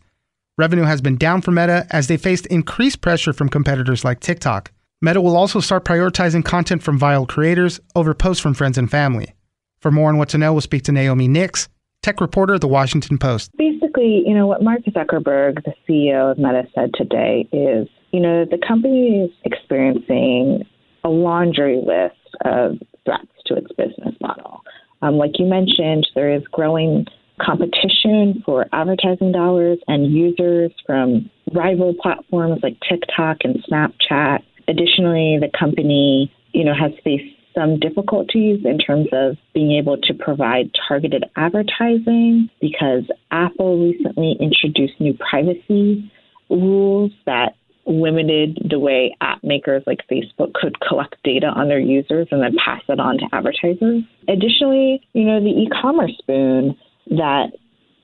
Revenue 0.58 0.82
has 0.82 1.00
been 1.00 1.16
down 1.16 1.40
for 1.40 1.52
Meta 1.52 1.86
as 1.90 2.08
they 2.08 2.16
faced 2.16 2.44
increased 2.46 3.00
pressure 3.00 3.32
from 3.32 3.48
competitors 3.48 4.04
like 4.04 4.18
TikTok. 4.18 4.72
Meta 5.00 5.20
will 5.20 5.36
also 5.36 5.60
start 5.60 5.84
prioritizing 5.84 6.44
content 6.44 6.82
from 6.82 6.98
viral 6.98 7.28
creators 7.28 7.78
over 7.94 8.12
posts 8.12 8.42
from 8.42 8.54
friends 8.54 8.76
and 8.76 8.90
family. 8.90 9.34
For 9.80 9.92
more 9.92 10.08
on 10.08 10.18
what 10.18 10.30
to 10.30 10.38
know, 10.38 10.52
we'll 10.52 10.60
speak 10.60 10.82
to 10.84 10.92
Naomi 10.92 11.28
Nix, 11.28 11.68
tech 12.02 12.20
reporter 12.20 12.54
at 12.54 12.60
the 12.60 12.66
Washington 12.66 13.18
Post. 13.18 13.52
Basically, 13.56 14.24
you 14.26 14.34
know, 14.34 14.48
what 14.48 14.60
Mark 14.60 14.80
Zuckerberg, 14.82 15.62
the 15.64 15.74
CEO 15.88 16.32
of 16.32 16.38
Meta, 16.38 16.64
said 16.74 16.90
today 16.94 17.48
is, 17.52 17.86
you 18.10 18.18
know, 18.18 18.44
the 18.44 18.58
company 18.66 19.26
is 19.26 19.30
experiencing 19.44 20.66
a 21.04 21.08
laundry 21.08 21.76
list 21.76 22.34
of 22.44 22.78
threats 23.04 23.30
to 23.46 23.54
its 23.54 23.70
business 23.78 24.16
model. 24.20 24.62
Um, 25.02 25.18
like 25.18 25.38
you 25.38 25.46
mentioned, 25.46 26.08
there 26.16 26.34
is 26.34 26.42
growing 26.50 27.06
competition 27.40 28.42
for 28.44 28.66
advertising 28.72 29.32
dollars 29.32 29.78
and 29.88 30.12
users 30.12 30.72
from 30.86 31.30
rival 31.52 31.94
platforms 32.00 32.60
like 32.62 32.76
TikTok 32.88 33.38
and 33.44 33.62
Snapchat. 33.64 34.40
Additionally, 34.68 35.38
the 35.40 35.50
company, 35.58 36.32
you 36.52 36.64
know, 36.64 36.74
has 36.74 36.92
faced 37.02 37.34
some 37.54 37.78
difficulties 37.78 38.60
in 38.64 38.78
terms 38.78 39.08
of 39.12 39.36
being 39.54 39.72
able 39.72 39.96
to 39.96 40.14
provide 40.14 40.70
targeted 40.86 41.24
advertising 41.36 42.48
because 42.60 43.04
Apple 43.30 43.82
recently 43.82 44.36
introduced 44.40 45.00
new 45.00 45.14
privacy 45.14 46.10
rules 46.50 47.10
that 47.26 47.54
limited 47.86 48.58
the 48.70 48.78
way 48.78 49.16
app 49.20 49.42
makers 49.42 49.82
like 49.86 50.00
Facebook 50.10 50.52
could 50.52 50.78
collect 50.80 51.16
data 51.24 51.46
on 51.46 51.68
their 51.68 51.78
users 51.78 52.28
and 52.30 52.42
then 52.42 52.54
pass 52.62 52.82
it 52.88 53.00
on 53.00 53.16
to 53.18 53.24
advertisers. 53.32 54.02
Additionally, 54.28 55.00
you 55.14 55.24
know, 55.24 55.40
the 55.40 55.48
e-commerce 55.48 56.20
boom 56.26 56.76
that, 57.10 57.52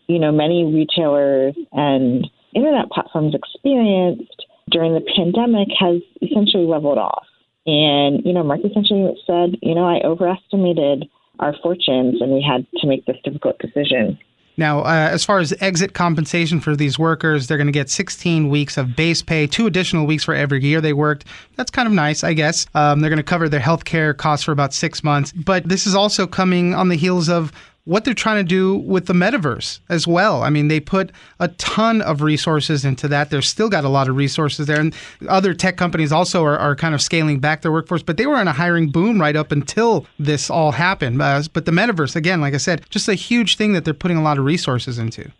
you 0.06 0.18
know, 0.18 0.32
many 0.32 0.64
retailers 0.64 1.54
and 1.72 2.26
internet 2.54 2.90
platforms 2.90 3.34
experienced 3.34 4.46
during 4.70 4.94
the 4.94 5.04
pandemic 5.16 5.68
has 5.78 6.00
essentially 6.22 6.66
leveled 6.66 6.98
off. 6.98 7.26
And, 7.66 8.24
you 8.24 8.32
know, 8.32 8.42
Mark 8.42 8.60
essentially 8.64 9.14
said, 9.26 9.56
you 9.62 9.74
know, 9.74 9.86
I 9.86 10.00
overestimated 10.04 11.08
our 11.38 11.54
fortunes 11.62 12.20
and 12.20 12.32
we 12.32 12.42
had 12.42 12.66
to 12.80 12.86
make 12.86 13.06
this 13.06 13.16
difficult 13.24 13.58
decision. 13.58 14.18
Now, 14.56 14.80
uh, 14.80 15.08
as 15.10 15.24
far 15.24 15.40
as 15.40 15.52
exit 15.60 15.94
compensation 15.94 16.60
for 16.60 16.76
these 16.76 16.96
workers, 16.96 17.46
they're 17.46 17.56
going 17.56 17.66
to 17.66 17.72
get 17.72 17.90
16 17.90 18.48
weeks 18.48 18.76
of 18.76 18.94
base 18.94 19.20
pay, 19.20 19.48
two 19.48 19.66
additional 19.66 20.06
weeks 20.06 20.22
for 20.22 20.32
every 20.32 20.62
year 20.62 20.80
they 20.80 20.92
worked. 20.92 21.24
That's 21.56 21.72
kind 21.72 21.88
of 21.88 21.94
nice, 21.94 22.22
I 22.22 22.34
guess. 22.34 22.66
Um, 22.74 23.00
they're 23.00 23.10
going 23.10 23.16
to 23.16 23.24
cover 23.24 23.48
their 23.48 23.60
health 23.60 23.84
care 23.84 24.14
costs 24.14 24.44
for 24.44 24.52
about 24.52 24.72
six 24.72 25.02
months. 25.02 25.32
But 25.32 25.68
this 25.68 25.86
is 25.88 25.94
also 25.96 26.26
coming 26.26 26.72
on 26.72 26.88
the 26.88 26.96
heels 26.96 27.28
of 27.28 27.50
what 27.84 28.04
they're 28.04 28.14
trying 28.14 28.42
to 28.42 28.48
do 28.48 28.76
with 28.76 29.06
the 29.06 29.12
metaverse 29.12 29.80
as 29.90 30.06
well. 30.06 30.42
I 30.42 30.48
mean, 30.48 30.68
they 30.68 30.80
put 30.80 31.12
a 31.38 31.48
ton 31.48 32.00
of 32.00 32.22
resources 32.22 32.84
into 32.84 33.08
that. 33.08 33.30
They've 33.30 33.44
still 33.44 33.68
got 33.68 33.84
a 33.84 33.90
lot 33.90 34.08
of 34.08 34.16
resources 34.16 34.66
there. 34.66 34.80
And 34.80 34.94
other 35.28 35.52
tech 35.52 35.76
companies 35.76 36.10
also 36.10 36.42
are, 36.44 36.58
are 36.58 36.74
kind 36.74 36.94
of 36.94 37.02
scaling 37.02 37.40
back 37.40 37.60
their 37.60 37.72
workforce, 37.72 38.02
but 38.02 38.16
they 38.16 38.26
were 38.26 38.40
in 38.40 38.48
a 38.48 38.52
hiring 38.52 38.90
boom 38.90 39.20
right 39.20 39.36
up 39.36 39.52
until 39.52 40.06
this 40.18 40.48
all 40.48 40.72
happened. 40.72 41.20
Uh, 41.20 41.42
but 41.52 41.66
the 41.66 41.72
metaverse, 41.72 42.16
again, 42.16 42.40
like 42.40 42.54
I 42.54 42.58
said, 42.58 42.88
just 42.88 43.08
a 43.08 43.14
huge 43.14 43.56
thing 43.56 43.74
that 43.74 43.84
they're 43.84 43.92
putting 43.92 44.16
a 44.16 44.22
lot 44.22 44.38
of 44.38 44.44
resources 44.44 44.98
into. 44.98 45.30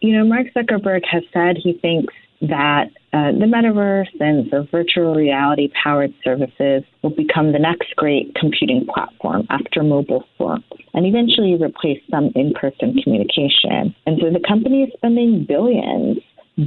You 0.00 0.16
know, 0.16 0.24
Mark 0.24 0.46
Zuckerberg 0.54 1.04
has 1.10 1.24
said 1.32 1.56
he 1.56 1.72
thinks 1.72 2.14
that 2.42 2.90
uh, 3.12 3.32
the 3.32 3.46
metaverse 3.46 4.12
and 4.20 4.50
the 4.50 4.68
virtual 4.70 5.14
reality 5.14 5.70
powered 5.82 6.12
services 6.22 6.82
will 7.02 7.14
become 7.16 7.52
the 7.52 7.58
next 7.58 7.96
great 7.96 8.34
computing 8.34 8.86
platform 8.92 9.46
after 9.48 9.82
mobile 9.82 10.24
phones 10.36 10.64
and 10.92 11.06
eventually 11.06 11.54
replace 11.54 12.00
some 12.10 12.30
in 12.34 12.52
person 12.52 12.94
communication. 13.02 13.94
And 14.06 14.18
so 14.20 14.30
the 14.30 14.44
company 14.46 14.82
is 14.82 14.92
spending 14.96 15.46
billions 15.48 16.18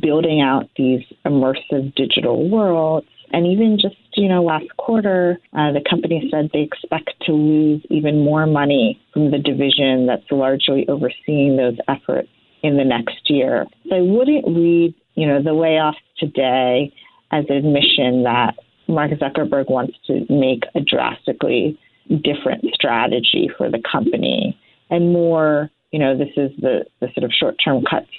building 0.02 0.42
out 0.42 0.70
these 0.78 1.02
immersive 1.26 1.94
digital 1.96 2.50
worlds. 2.50 3.08
And 3.34 3.46
even 3.46 3.78
just, 3.80 3.96
you 4.16 4.28
know, 4.28 4.44
last 4.44 4.66
quarter, 4.78 5.38
uh, 5.54 5.72
the 5.72 5.84
company 5.90 6.28
said 6.32 6.50
they 6.54 6.62
expect 6.62 7.12
to 7.26 7.34
lose 7.34 7.82
even 7.90 8.24
more 8.24 8.46
money 8.46 9.00
from 9.14 9.32
the 9.32 9.38
division 9.38 10.08
that's 10.08 10.30
largely 10.32 10.88
overseeing 10.88 11.58
those 11.58 11.78
efforts 11.88 12.30
in 12.64 12.78
the 12.78 12.84
next 12.84 13.30
year. 13.30 13.66
So 13.90 13.96
I 13.96 14.02
wouldn't 14.02 14.46
read 14.48 14.94
you 15.16 15.28
know, 15.28 15.42
the 15.42 15.52
layoffs 15.52 15.96
today 16.18 16.94
as 17.32 17.46
an 17.50 17.58
admission 17.58 18.24
that 18.24 18.56
Mark 18.88 19.12
Zuckerberg 19.12 19.70
wants 19.70 19.98
to 20.08 20.26
make 20.30 20.64
a 20.76 20.82
drastically 20.82 21.80
different 22.24 22.66
strategy 22.74 23.50
for 23.58 23.70
the 23.70 23.82
company 23.90 24.58
and 24.90 25.14
more, 25.14 25.70
you 25.92 26.00
know, 26.00 26.18
this 26.18 26.32
is 26.36 26.52
the, 26.60 26.86
the 27.00 27.08
sort 27.14 27.24
of 27.24 27.32
short 27.32 27.56
term 27.64 27.84
cuts 27.90 28.10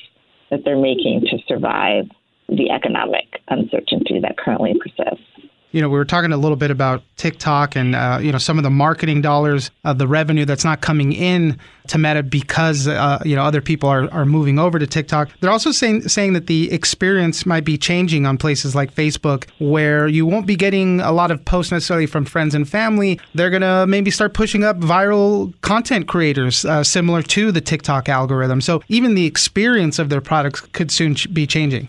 that 0.50 0.60
they're 0.64 0.80
making 0.80 1.22
to 1.30 1.38
survive 1.46 2.06
the 2.48 2.70
economic 2.70 3.40
uncertainty 3.48 4.18
that 4.20 4.36
currently 4.38 4.74
persists 4.74 5.24
you 5.72 5.80
know, 5.80 5.88
we 5.88 5.98
were 5.98 6.04
talking 6.04 6.32
a 6.32 6.36
little 6.36 6.56
bit 6.56 6.70
about 6.70 7.02
TikTok 7.16 7.76
and 7.76 7.94
uh, 7.94 8.18
you 8.20 8.30
know 8.30 8.38
some 8.38 8.58
of 8.58 8.62
the 8.62 8.70
marketing 8.70 9.22
dollars, 9.22 9.70
uh, 9.84 9.92
the 9.92 10.06
revenue 10.06 10.44
that's 10.44 10.64
not 10.64 10.82
coming 10.82 11.12
in 11.12 11.58
to 11.88 11.98
Meta 11.98 12.22
because 12.22 12.86
uh, 12.86 13.20
you 13.24 13.34
know 13.34 13.42
other 13.42 13.60
people 13.60 13.88
are, 13.88 14.12
are 14.12 14.26
moving 14.26 14.58
over 14.58 14.78
to 14.78 14.86
TikTok. 14.86 15.30
They're 15.40 15.50
also 15.50 15.72
saying 15.72 16.08
saying 16.08 16.34
that 16.34 16.46
the 16.46 16.70
experience 16.70 17.46
might 17.46 17.64
be 17.64 17.78
changing 17.78 18.26
on 18.26 18.36
places 18.36 18.74
like 18.74 18.94
Facebook, 18.94 19.48
where 19.58 20.06
you 20.06 20.26
won't 20.26 20.46
be 20.46 20.56
getting 20.56 21.00
a 21.00 21.12
lot 21.12 21.30
of 21.30 21.42
posts 21.44 21.72
necessarily 21.72 22.06
from 22.06 22.26
friends 22.26 22.54
and 22.54 22.68
family. 22.68 23.18
They're 23.34 23.50
gonna 23.50 23.86
maybe 23.86 24.10
start 24.10 24.34
pushing 24.34 24.64
up 24.64 24.78
viral 24.78 25.58
content 25.62 26.06
creators 26.06 26.66
uh, 26.66 26.84
similar 26.84 27.22
to 27.22 27.50
the 27.50 27.62
TikTok 27.62 28.10
algorithm. 28.10 28.60
So 28.60 28.82
even 28.88 29.14
the 29.14 29.24
experience 29.24 29.98
of 29.98 30.10
their 30.10 30.20
products 30.20 30.60
could 30.60 30.90
soon 30.90 31.16
be 31.32 31.46
changing. 31.46 31.88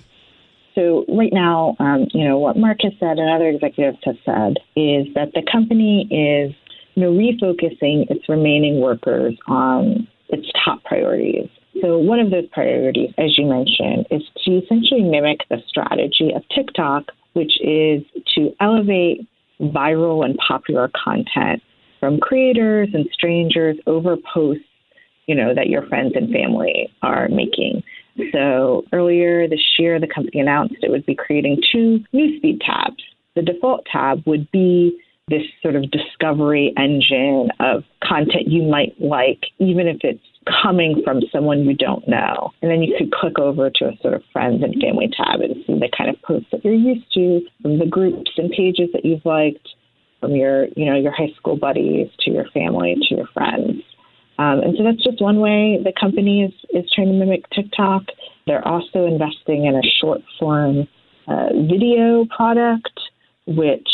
So 0.75 1.06
right 1.08 1.32
now, 1.32 1.75
um, 1.80 2.08
you 2.13 2.27
know, 2.27 2.38
what 2.39 2.58
Mark 2.58 2.80
has 2.82 2.94
said 3.00 3.18
and 3.20 3.30
other 3.30 3.50
executives 3.50 4.00
have 4.03 4.18
said 4.25 4.58
is 4.75 5.08
that 5.15 5.32
the 5.34 5.44
company 5.51 6.08
is, 6.10 6.56
you 6.96 7.03
know, 7.03 7.12
refocusing 7.12 8.10
its 8.10 8.27
remaining 8.27 8.80
workers 8.80 9.38
on 9.48 10.08
its 10.30 10.48
top 10.63 10.84
priorities. 10.84 11.50
So 11.82 11.98
one 11.98 12.20
of 12.20 12.32
those 12.32 12.48
priorities, 12.51 13.12
as 13.18 13.38
you 13.38 13.46
mentioned, 13.46 14.08
is 14.12 14.22
to 14.46 14.58
essentially 14.58 15.03
mimic 15.03 15.39
the 15.50 15.58
strategy 15.68 16.32
of 16.36 16.44
TikTok, 16.53 17.06
which 17.34 17.53
is 17.62 18.03
to 18.36 18.53
elevate 18.60 19.27
viral 19.60 20.25
and 20.25 20.38
popular 20.38 20.92
content 21.03 21.62
from 22.00 22.20
creators 22.20 22.89
and 22.94 23.08
strangers 23.13 23.77
over 23.88 24.18
posts, 24.34 24.63
you 25.25 25.36
know, 25.36 25.53
that 25.56 25.68
your 25.68 25.88
friends 25.88 26.13
and 26.15 26.32
family 26.32 26.92
are 27.01 27.27
making. 27.30 27.84
So 28.32 28.84
earlier 28.93 29.48
this 29.48 29.63
year, 29.79 30.00
the 30.00 30.08
company 30.08 30.39
announced 30.39 30.75
it 30.82 30.91
would 30.91 31.05
be 31.05 31.15
creating 31.15 31.62
two 31.72 32.03
newsfeed 32.13 32.60
tabs. 32.65 33.03
The 33.36 33.41
default 33.41 33.86
tab 33.91 34.24
would 34.25 34.51
be 34.51 34.98
this 35.29 35.43
sort 35.62 35.75
of 35.75 35.89
discovery 35.89 36.74
engine 36.77 37.50
of 37.60 37.84
content 38.03 38.48
you 38.48 38.63
might 38.63 38.93
like, 39.00 39.39
even 39.58 39.88
if 39.88 39.98
it's 40.01 40.24
coming 40.62 41.01
from 41.03 41.22
someone 41.32 41.63
you 41.63 41.74
don't 41.74 42.08
know. 42.08 42.51
And 42.62 42.70
then 42.70 42.82
you 42.84 42.96
could 42.98 43.12
click 43.12 43.39
over 43.39 43.70
to 43.70 43.86
a 43.86 43.98
sort 44.01 44.13
of 44.13 44.24
friends 44.34 44.62
and 44.62 44.75
family 44.82 45.10
tab 45.15 45.39
and 45.39 45.55
see 45.65 45.74
the 45.74 45.89
kind 45.98 46.10
of 46.10 46.22
posts 46.22 46.50
that 46.51 46.63
you're 46.65 46.74
used 46.74 47.12
to 47.13 47.41
from 47.62 47.79
the 47.79 47.86
groups 47.86 48.32
and 48.38 48.51
pages 48.51 48.89
that 48.93 49.05
you've 49.05 49.25
liked, 49.25 49.70
from 50.20 50.36
your, 50.36 50.65
you 50.75 50.86
know, 50.86 50.96
your 50.96 51.13
high 51.13 51.32
school 51.38 51.55
buddies 51.55 52.10
to 52.20 52.32
your 52.32 52.46
family 52.53 52.96
to 53.08 53.15
your 53.15 53.27
friends. 53.34 53.82
Um, 54.40 54.60
and 54.60 54.75
so 54.78 54.84
that's 54.84 55.04
just 55.04 55.22
one 55.22 55.40
way 55.40 55.80
the 55.84 55.94
company 56.00 56.44
is, 56.44 56.54
is 56.72 56.90
trying 56.92 57.08
to 57.08 57.13
mimic 57.13 57.50
TikTok. 57.52 58.04
They're 58.48 58.68
also 58.68 59.06
investing 59.06 59.66
in 59.66 59.75
a 59.75 59.82
short 60.02 60.22
form 60.40 60.88
uh, 61.28 61.50
video 61.54 62.25
product, 62.36 63.00
which, 63.46 63.88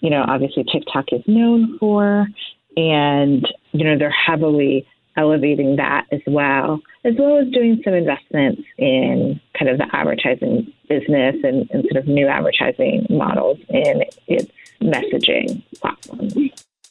you 0.00 0.10
know, 0.10 0.24
obviously 0.28 0.64
TikTok 0.64 1.06
is 1.12 1.22
known 1.26 1.78
for. 1.78 2.26
And, 2.76 3.46
you 3.72 3.84
know, 3.84 3.98
they're 3.98 4.10
heavily 4.10 4.86
elevating 5.16 5.76
that 5.76 6.06
as 6.12 6.20
well, 6.26 6.80
as 7.04 7.14
well 7.18 7.38
as 7.38 7.48
doing 7.48 7.80
some 7.84 7.92
investments 7.92 8.62
in 8.76 9.40
kind 9.58 9.68
of 9.68 9.78
the 9.78 9.86
advertising 9.92 10.72
business 10.88 11.34
and, 11.42 11.68
and 11.72 11.84
sort 11.90 11.96
of 11.96 12.06
new 12.06 12.28
advertising 12.28 13.04
models 13.10 13.58
in 13.68 14.04
its 14.28 14.50
messaging 14.80 15.62
platforms. 15.80 16.34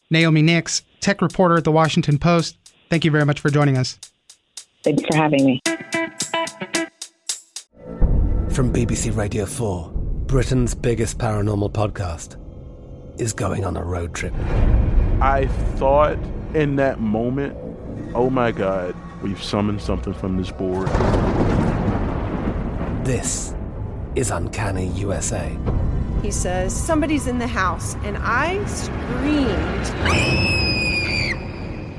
Naomi 0.10 0.42
Nix, 0.42 0.84
tech 1.00 1.22
reporter 1.22 1.56
at 1.56 1.64
the 1.64 1.72
Washington 1.72 2.18
Post. 2.18 2.58
Thank 2.90 3.06
you 3.06 3.12
very 3.12 3.26
much 3.26 3.40
for 3.40 3.50
joining 3.50 3.78
us. 3.78 4.00
Thanks 4.84 5.04
for 5.04 5.16
having 5.16 5.46
me. 5.46 5.62
From 8.50 8.74
BBC 8.74 9.16
Radio 9.16 9.46
4, 9.46 9.92
Britain's 10.26 10.74
biggest 10.74 11.18
paranormal 11.18 11.72
podcast 11.72 12.38
is 13.20 13.34
going 13.34 13.66
on 13.66 13.78
a 13.78 13.84
road 13.84 14.14
trip. 14.16 14.34
I 15.22 15.48
thought 15.76 16.18
in 16.54 16.78
that 16.78 17.00
moment, 17.00 17.56
oh 18.16 18.30
my 18.30 18.52
God, 18.52 18.96
we've 19.22 19.44
summoned 19.44 19.82
something 19.82 20.14
from 20.14 20.38
this 20.38 20.52
board. 20.52 20.88
This 23.06 23.54
is 24.16 24.32
Uncanny 24.32 24.88
USA. 24.90 25.56
He 26.22 26.32
says, 26.32 26.76
Somebody's 26.76 27.28
in 27.28 27.38
the 27.38 27.48
house, 27.48 27.96
and 28.04 28.18
I 28.20 28.64
screamed. 28.66 30.67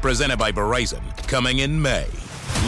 presented 0.00 0.38
by 0.38 0.52
Verizon, 0.52 1.02
coming 1.28 1.60
in 1.60 1.80
May. 1.80 2.06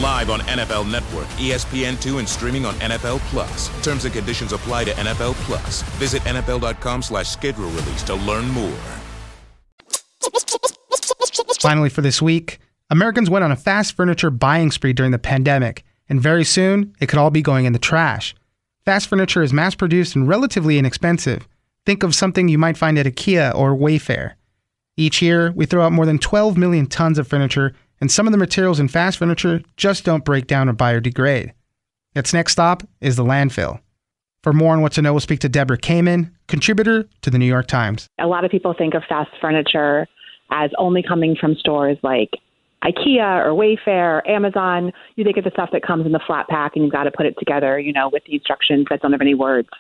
Live 0.01 0.31
on 0.31 0.41
NFL 0.41 0.91
Network, 0.91 1.27
ESPN2, 1.39 2.19
and 2.19 2.29
streaming 2.29 2.65
on 2.65 2.75
NFL 2.75 3.19
Plus. 3.31 3.69
Terms 3.83 4.05
and 4.05 4.15
conditions 4.15 4.53
apply 4.53 4.85
to 4.85 4.93
NFL 4.93 5.35
Plus. 5.45 5.83
Visit 5.99 6.23
NFL.com 6.23 7.03
slash 7.03 7.29
schedule 7.29 7.69
release 7.71 8.03
to 8.05 8.15
learn 8.15 8.49
more. 8.49 8.79
Finally, 11.61 11.91
for 11.91 12.01
this 12.01 12.23
week, 12.23 12.59
Americans 12.89 13.29
went 13.29 13.45
on 13.45 13.53
a 13.53 13.57
fast 13.57 13.95
furniture 13.95 14.31
buying 14.31 14.71
spree 14.71 14.93
during 14.93 15.13
the 15.13 15.19
pandemic, 15.19 15.85
and 16.09 16.21
very 16.21 16.45
soon 16.45 16.95
it 17.01 17.07
could 17.09 17.19
all 17.19 17.31
be 17.31 17.43
going 17.43 17.67
in 17.67 17.73
the 17.73 17.79
trash. 17.79 18.35
Fast 18.85 19.09
furniture 19.09 19.43
is 19.43 19.53
mass 19.53 19.75
produced 19.75 20.17
and 20.17 20.27
relatively 20.27 20.79
inexpensive. 20.79 21.47
Think 21.85 22.03
of 22.03 22.15
something 22.15 22.49
you 22.49 22.59
might 22.59 22.79
find 22.79 22.99
at 22.99 23.07
IKEA 23.07 23.55
or 23.55 23.77
Wayfair. 23.77 24.33
Each 25.01 25.23
year, 25.23 25.51
we 25.53 25.65
throw 25.65 25.83
out 25.83 25.93
more 25.93 26.05
than 26.05 26.19
12 26.19 26.59
million 26.59 26.85
tons 26.85 27.19
of 27.19 27.27
furniture, 27.27 27.73
and 28.03 28.13
some 28.13 28.27
of 28.27 28.33
the 28.33 28.37
materials 28.37 28.79
in 28.79 28.87
fast 28.87 29.17
furniture 29.17 29.63
just 29.79 30.05
don't 30.05 30.27
break 30.27 30.47
down 30.47 30.69
or 30.69 30.75
biodegrade. 30.75 31.53
Its 32.15 32.35
next 32.35 32.53
stop 32.53 32.83
is 33.01 33.17
the 33.17 33.25
landfill. 33.25 33.81
For 34.43 34.53
more 34.53 34.75
on 34.75 34.83
what 34.83 34.93
to 34.93 35.01
know, 35.01 35.15
we'll 35.15 35.21
speak 35.21 35.41
to 35.41 35.49
Debra 35.49 35.79
Kamin, 35.79 36.31
contributor 36.49 37.09
to 37.23 37.31
the 37.31 37.39
New 37.39 37.47
York 37.47 37.67
Times. 37.67 38.09
A 38.19 38.27
lot 38.27 38.45
of 38.45 38.51
people 38.51 38.75
think 38.77 38.93
of 38.93 39.03
fast 39.09 39.31
furniture 39.41 40.07
as 40.51 40.71
only 40.77 41.03
coming 41.03 41.35
from 41.35 41.55
stores 41.55 41.97
like 42.03 42.33
IKEA 42.85 43.47
or 43.47 43.53
Wayfair, 43.53 44.19
or 44.19 44.29
Amazon, 44.29 44.93
you 45.17 45.25
think 45.25 45.39
of 45.39 45.45
the 45.45 45.51
stuff 45.53 45.71
that 45.73 45.83
comes 45.83 46.05
in 46.05 46.13
the 46.13 46.21
flat 46.27 46.47
pack 46.49 46.73
and 46.75 46.85
you've 46.85 46.93
got 46.93 47.05
to 47.05 47.11
put 47.11 47.25
it 47.25 47.37
together, 47.39 47.79
you 47.79 47.95
know, 47.95 48.11
with 48.13 48.25
the 48.27 48.35
instructions 48.35 48.87
that 48.91 49.01
don't 49.01 49.13
have 49.13 49.23
any 49.23 49.35
words. 49.35 49.71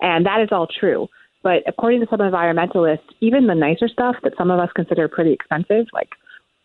And 0.00 0.24
that 0.26 0.40
is 0.40 0.50
all 0.52 0.68
true. 0.68 1.08
But 1.42 1.62
according 1.66 2.00
to 2.00 2.06
some 2.10 2.20
environmentalists, 2.20 3.08
even 3.20 3.46
the 3.46 3.54
nicer 3.54 3.88
stuff 3.88 4.16
that 4.22 4.34
some 4.36 4.50
of 4.50 4.60
us 4.60 4.68
consider 4.74 5.08
pretty 5.08 5.32
expensive, 5.32 5.86
like 5.92 6.10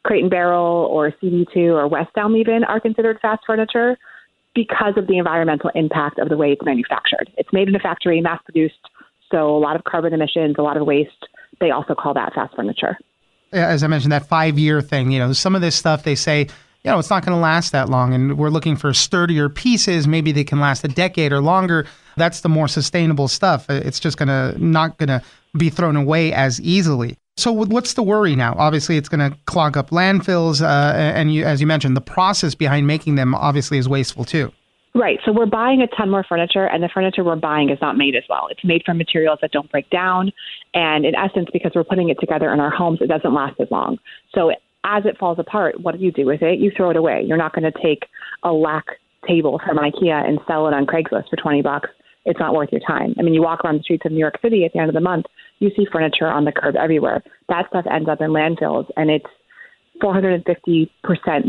Crate 0.04 0.22
and 0.22 0.30
Barrel 0.30 0.88
or 0.92 1.12
CB2 1.12 1.56
or 1.74 1.88
West 1.88 2.12
Elm 2.18 2.36
even, 2.36 2.64
are 2.64 2.80
considered 2.80 3.20
fast 3.22 3.44
furniture 3.48 3.98
because 4.54 4.94
of 4.98 5.08
the 5.08 5.18
environmental 5.18 5.72
impact 5.76 6.20
of 6.20 6.30
the 6.30 6.38
way 6.38 6.52
it's 6.52 6.64
manufactured. 6.64 7.30
It's 7.38 7.52
made 7.52 7.68
in 7.68 7.76
a 7.76 7.80
factory, 7.80 8.22
mass 8.22 8.42
produced, 8.44 8.76
so 9.32 9.56
a 9.56 9.60
lot 9.60 9.76
of 9.76 9.84
carbon 9.84 10.14
emissions, 10.14 10.56
a 10.58 10.62
lot 10.62 10.78
of 10.78 10.86
waste. 10.86 11.28
They 11.60 11.72
also 11.72 11.96
call 11.96 12.14
that 12.14 12.34
fast 12.34 12.56
furniture. 12.56 12.98
As 13.52 13.84
I 13.84 13.88
mentioned, 13.88 14.12
that 14.12 14.28
five 14.28 14.60
year 14.60 14.82
thing, 14.82 15.12
you 15.12 15.20
know, 15.20 15.34
some 15.34 15.56
of 15.56 15.62
this 15.62 15.76
stuff 15.76 16.04
they 16.04 16.16
say, 16.16 16.42
you 16.42 16.92
know, 16.92 17.00
it's 17.00 17.10
not 17.10 17.26
going 17.26 17.36
to 17.36 17.42
last 17.42 17.72
that 17.72 17.90
long, 17.90 18.14
and 18.14 18.38
we're 18.38 18.50
looking 18.50 18.76
for 18.76 18.94
sturdier 18.94 19.50
pieces. 19.50 20.08
Maybe 20.08 20.32
they 20.32 20.44
can 20.44 20.60
last 20.60 20.84
a 20.84 20.88
decade 20.88 21.32
or 21.32 21.40
longer. 21.40 21.88
That's 22.18 22.42
the 22.42 22.50
more 22.50 22.68
sustainable 22.68 23.28
stuff. 23.28 23.70
It's 23.70 24.00
just 24.00 24.18
going 24.18 24.30
to 24.30 24.56
not 24.64 24.98
going 24.98 25.10
to 25.10 25.22
be 25.58 25.70
thrown 25.70 25.96
away 25.96 26.34
as 26.34 26.60
easily. 26.62 27.18
So 27.38 27.52
what's 27.52 27.94
the 27.94 28.04
worry 28.04 28.36
now? 28.36 28.56
Obviously, 28.58 28.96
it's 28.96 29.10
going 29.10 29.32
to 29.32 29.38
clog 29.46 29.76
up 29.76 29.90
landfills, 29.90 30.62
uh, 30.62 30.96
and 30.96 31.34
you, 31.34 31.44
as 31.44 31.60
you 31.60 31.68
mentioned, 31.68 31.98
the 31.98 32.02
process 32.02 32.56
behind 32.56 32.88
making 32.88 33.16
them 33.16 33.36
obviously 33.36 33.78
is 33.78 33.90
wasteful 33.90 34.24
too. 34.24 34.54
Right. 34.94 35.20
So 35.26 35.34
we're 35.34 35.46
buying 35.46 35.82
a 35.82 35.88
ton 35.88 36.10
more 36.10 36.24
furniture, 36.24 36.66
and 36.66 36.82
the 36.82 36.88
furniture 36.88 37.26
we're 37.26 37.36
buying 37.36 37.70
is 37.70 37.78
not 37.82 37.98
made 37.98 38.16
as 38.16 38.24
well. 38.30 38.48
It's 38.50 38.64
made 38.64 38.84
from 38.86 38.98
materials 38.98 39.40
that 39.42 39.52
don't 39.52 39.70
break 39.70 39.90
down, 39.90 40.32
and 40.74 41.06
in 41.06 41.14
essence, 41.14 41.50
because 41.52 41.74
we're 41.76 41.84
putting 41.84 42.08
it 42.08 42.18
together 42.22 42.54
in 42.54 42.62
our 42.62 42.70
homes, 42.70 43.00
it 43.02 43.08
doesn't 43.08 43.34
last 43.34 43.60
as 43.60 43.68
long. 43.70 43.98
So 44.34 44.52
as 44.86 45.06
it 45.06 45.18
falls 45.18 45.38
apart, 45.38 45.82
what 45.82 45.98
do 45.98 46.02
you 46.02 46.14
do 46.14 46.26
with 46.26 46.42
it? 46.42 46.60
You 46.60 46.72
throw 46.76 46.92
it 46.92 46.96
away. 46.96 47.22
You're 47.26 47.38
not 47.38 47.54
going 47.54 47.70
to 47.70 47.78
take 47.84 48.04
a 48.44 48.54
Lack 48.54 48.86
table 49.28 49.60
from 49.66 49.78
IKEA 49.78 50.26
and 50.26 50.40
sell 50.48 50.68
it 50.68 50.74
on 50.74 50.86
Craigslist 50.86 51.30
for 51.30 51.36
20 51.36 51.62
bucks. 51.62 51.90
It's 52.26 52.40
not 52.40 52.54
worth 52.54 52.70
your 52.72 52.82
time. 52.82 53.14
I 53.20 53.22
mean, 53.22 53.34
you 53.34 53.42
walk 53.42 53.64
around 53.64 53.80
the 53.80 53.84
streets 53.84 54.04
of 54.06 54.12
New 54.12 54.20
York 54.20 54.40
City 54.42 54.66
at 54.66 54.74
the 54.74 54.80
end 54.80 54.90
of 54.90 54.96
the 54.96 55.02
month, 55.02 55.26
you 55.60 55.72
see 55.76 55.86
furniture 55.92 56.28
on 56.28 56.46
the 56.46 56.52
curb 56.52 56.76
everywhere. 56.76 57.24
That 57.50 57.68
stuff 57.70 57.86
ends 57.90 58.10
up 58.10 58.20
in 58.22 58.32
landfills, 58.32 58.90
and 58.98 59.10
it's 59.10 59.26
450% 60.02 60.90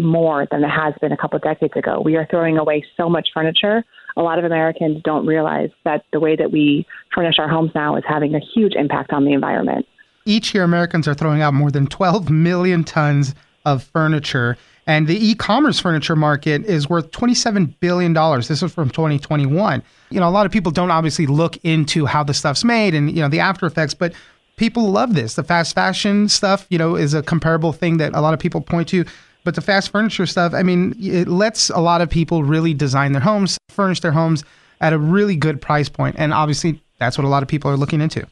more 0.02 0.46
than 0.50 0.62
it 0.62 0.68
has 0.68 0.94
been 1.00 1.12
a 1.12 1.16
couple 1.16 1.36
of 1.36 1.42
decades 1.42 1.74
ago. 1.76 2.00
We 2.04 2.16
are 2.16 2.26
throwing 2.30 2.58
away 2.58 2.84
so 2.96 3.08
much 3.08 3.28
furniture. 3.34 3.84
A 4.16 4.22
lot 4.22 4.38
of 4.38 4.44
Americans 4.44 5.02
don't 5.02 5.26
realize 5.26 5.70
that 5.84 6.04
the 6.12 6.20
way 6.20 6.36
that 6.36 6.52
we 6.52 6.86
furnish 7.14 7.38
our 7.38 7.48
homes 7.48 7.72
now 7.74 7.96
is 7.96 8.04
having 8.06 8.34
a 8.34 8.40
huge 8.54 8.74
impact 8.74 9.12
on 9.12 9.24
the 9.24 9.32
environment. 9.32 9.86
Each 10.24 10.54
year, 10.54 10.64
Americans 10.64 11.08
are 11.08 11.14
throwing 11.14 11.40
out 11.40 11.54
more 11.54 11.70
than 11.70 11.86
12 11.86 12.30
million 12.30 12.84
tons 12.84 13.34
of 13.64 13.82
furniture. 13.82 14.56
And 14.86 15.08
the 15.08 15.30
e-commerce 15.30 15.80
furniture 15.80 16.14
market 16.14 16.64
is 16.64 16.88
worth 16.88 17.10
$27 17.10 17.74
billion. 17.80 18.12
This 18.12 18.62
is 18.62 18.72
from 18.72 18.90
2021. 18.90 19.82
You 20.10 20.20
know, 20.20 20.28
a 20.28 20.30
lot 20.30 20.46
of 20.46 20.52
people 20.52 20.70
don't 20.70 20.92
obviously 20.92 21.26
look 21.26 21.56
into 21.64 22.06
how 22.06 22.22
the 22.22 22.34
stuff's 22.34 22.62
made 22.62 22.94
and, 22.94 23.10
you 23.10 23.20
know, 23.20 23.28
the 23.28 23.40
after 23.40 23.66
effects, 23.66 23.94
but 23.94 24.12
people 24.56 24.90
love 24.90 25.14
this. 25.14 25.34
The 25.34 25.42
fast 25.42 25.74
fashion 25.74 26.28
stuff, 26.28 26.66
you 26.70 26.78
know, 26.78 26.94
is 26.94 27.14
a 27.14 27.22
comparable 27.22 27.72
thing 27.72 27.96
that 27.96 28.14
a 28.14 28.20
lot 28.20 28.32
of 28.32 28.38
people 28.38 28.60
point 28.60 28.88
to. 28.88 29.04
But 29.44 29.54
the 29.54 29.60
fast 29.60 29.90
furniture 29.90 30.26
stuff, 30.26 30.54
I 30.54 30.62
mean, 30.62 30.94
it 31.00 31.28
lets 31.28 31.70
a 31.70 31.78
lot 31.78 32.00
of 32.00 32.10
people 32.10 32.44
really 32.44 32.74
design 32.74 33.12
their 33.12 33.22
homes, 33.22 33.58
furnish 33.68 34.00
their 34.00 34.12
homes 34.12 34.44
at 34.80 34.92
a 34.92 34.98
really 34.98 35.36
good 35.36 35.60
price 35.60 35.88
point. 35.88 36.16
And 36.18 36.32
obviously, 36.32 36.82
that's 36.98 37.18
what 37.18 37.24
a 37.24 37.28
lot 37.28 37.42
of 37.42 37.48
people 37.48 37.70
are 37.70 37.76
looking 37.76 38.00
into. 38.00 38.26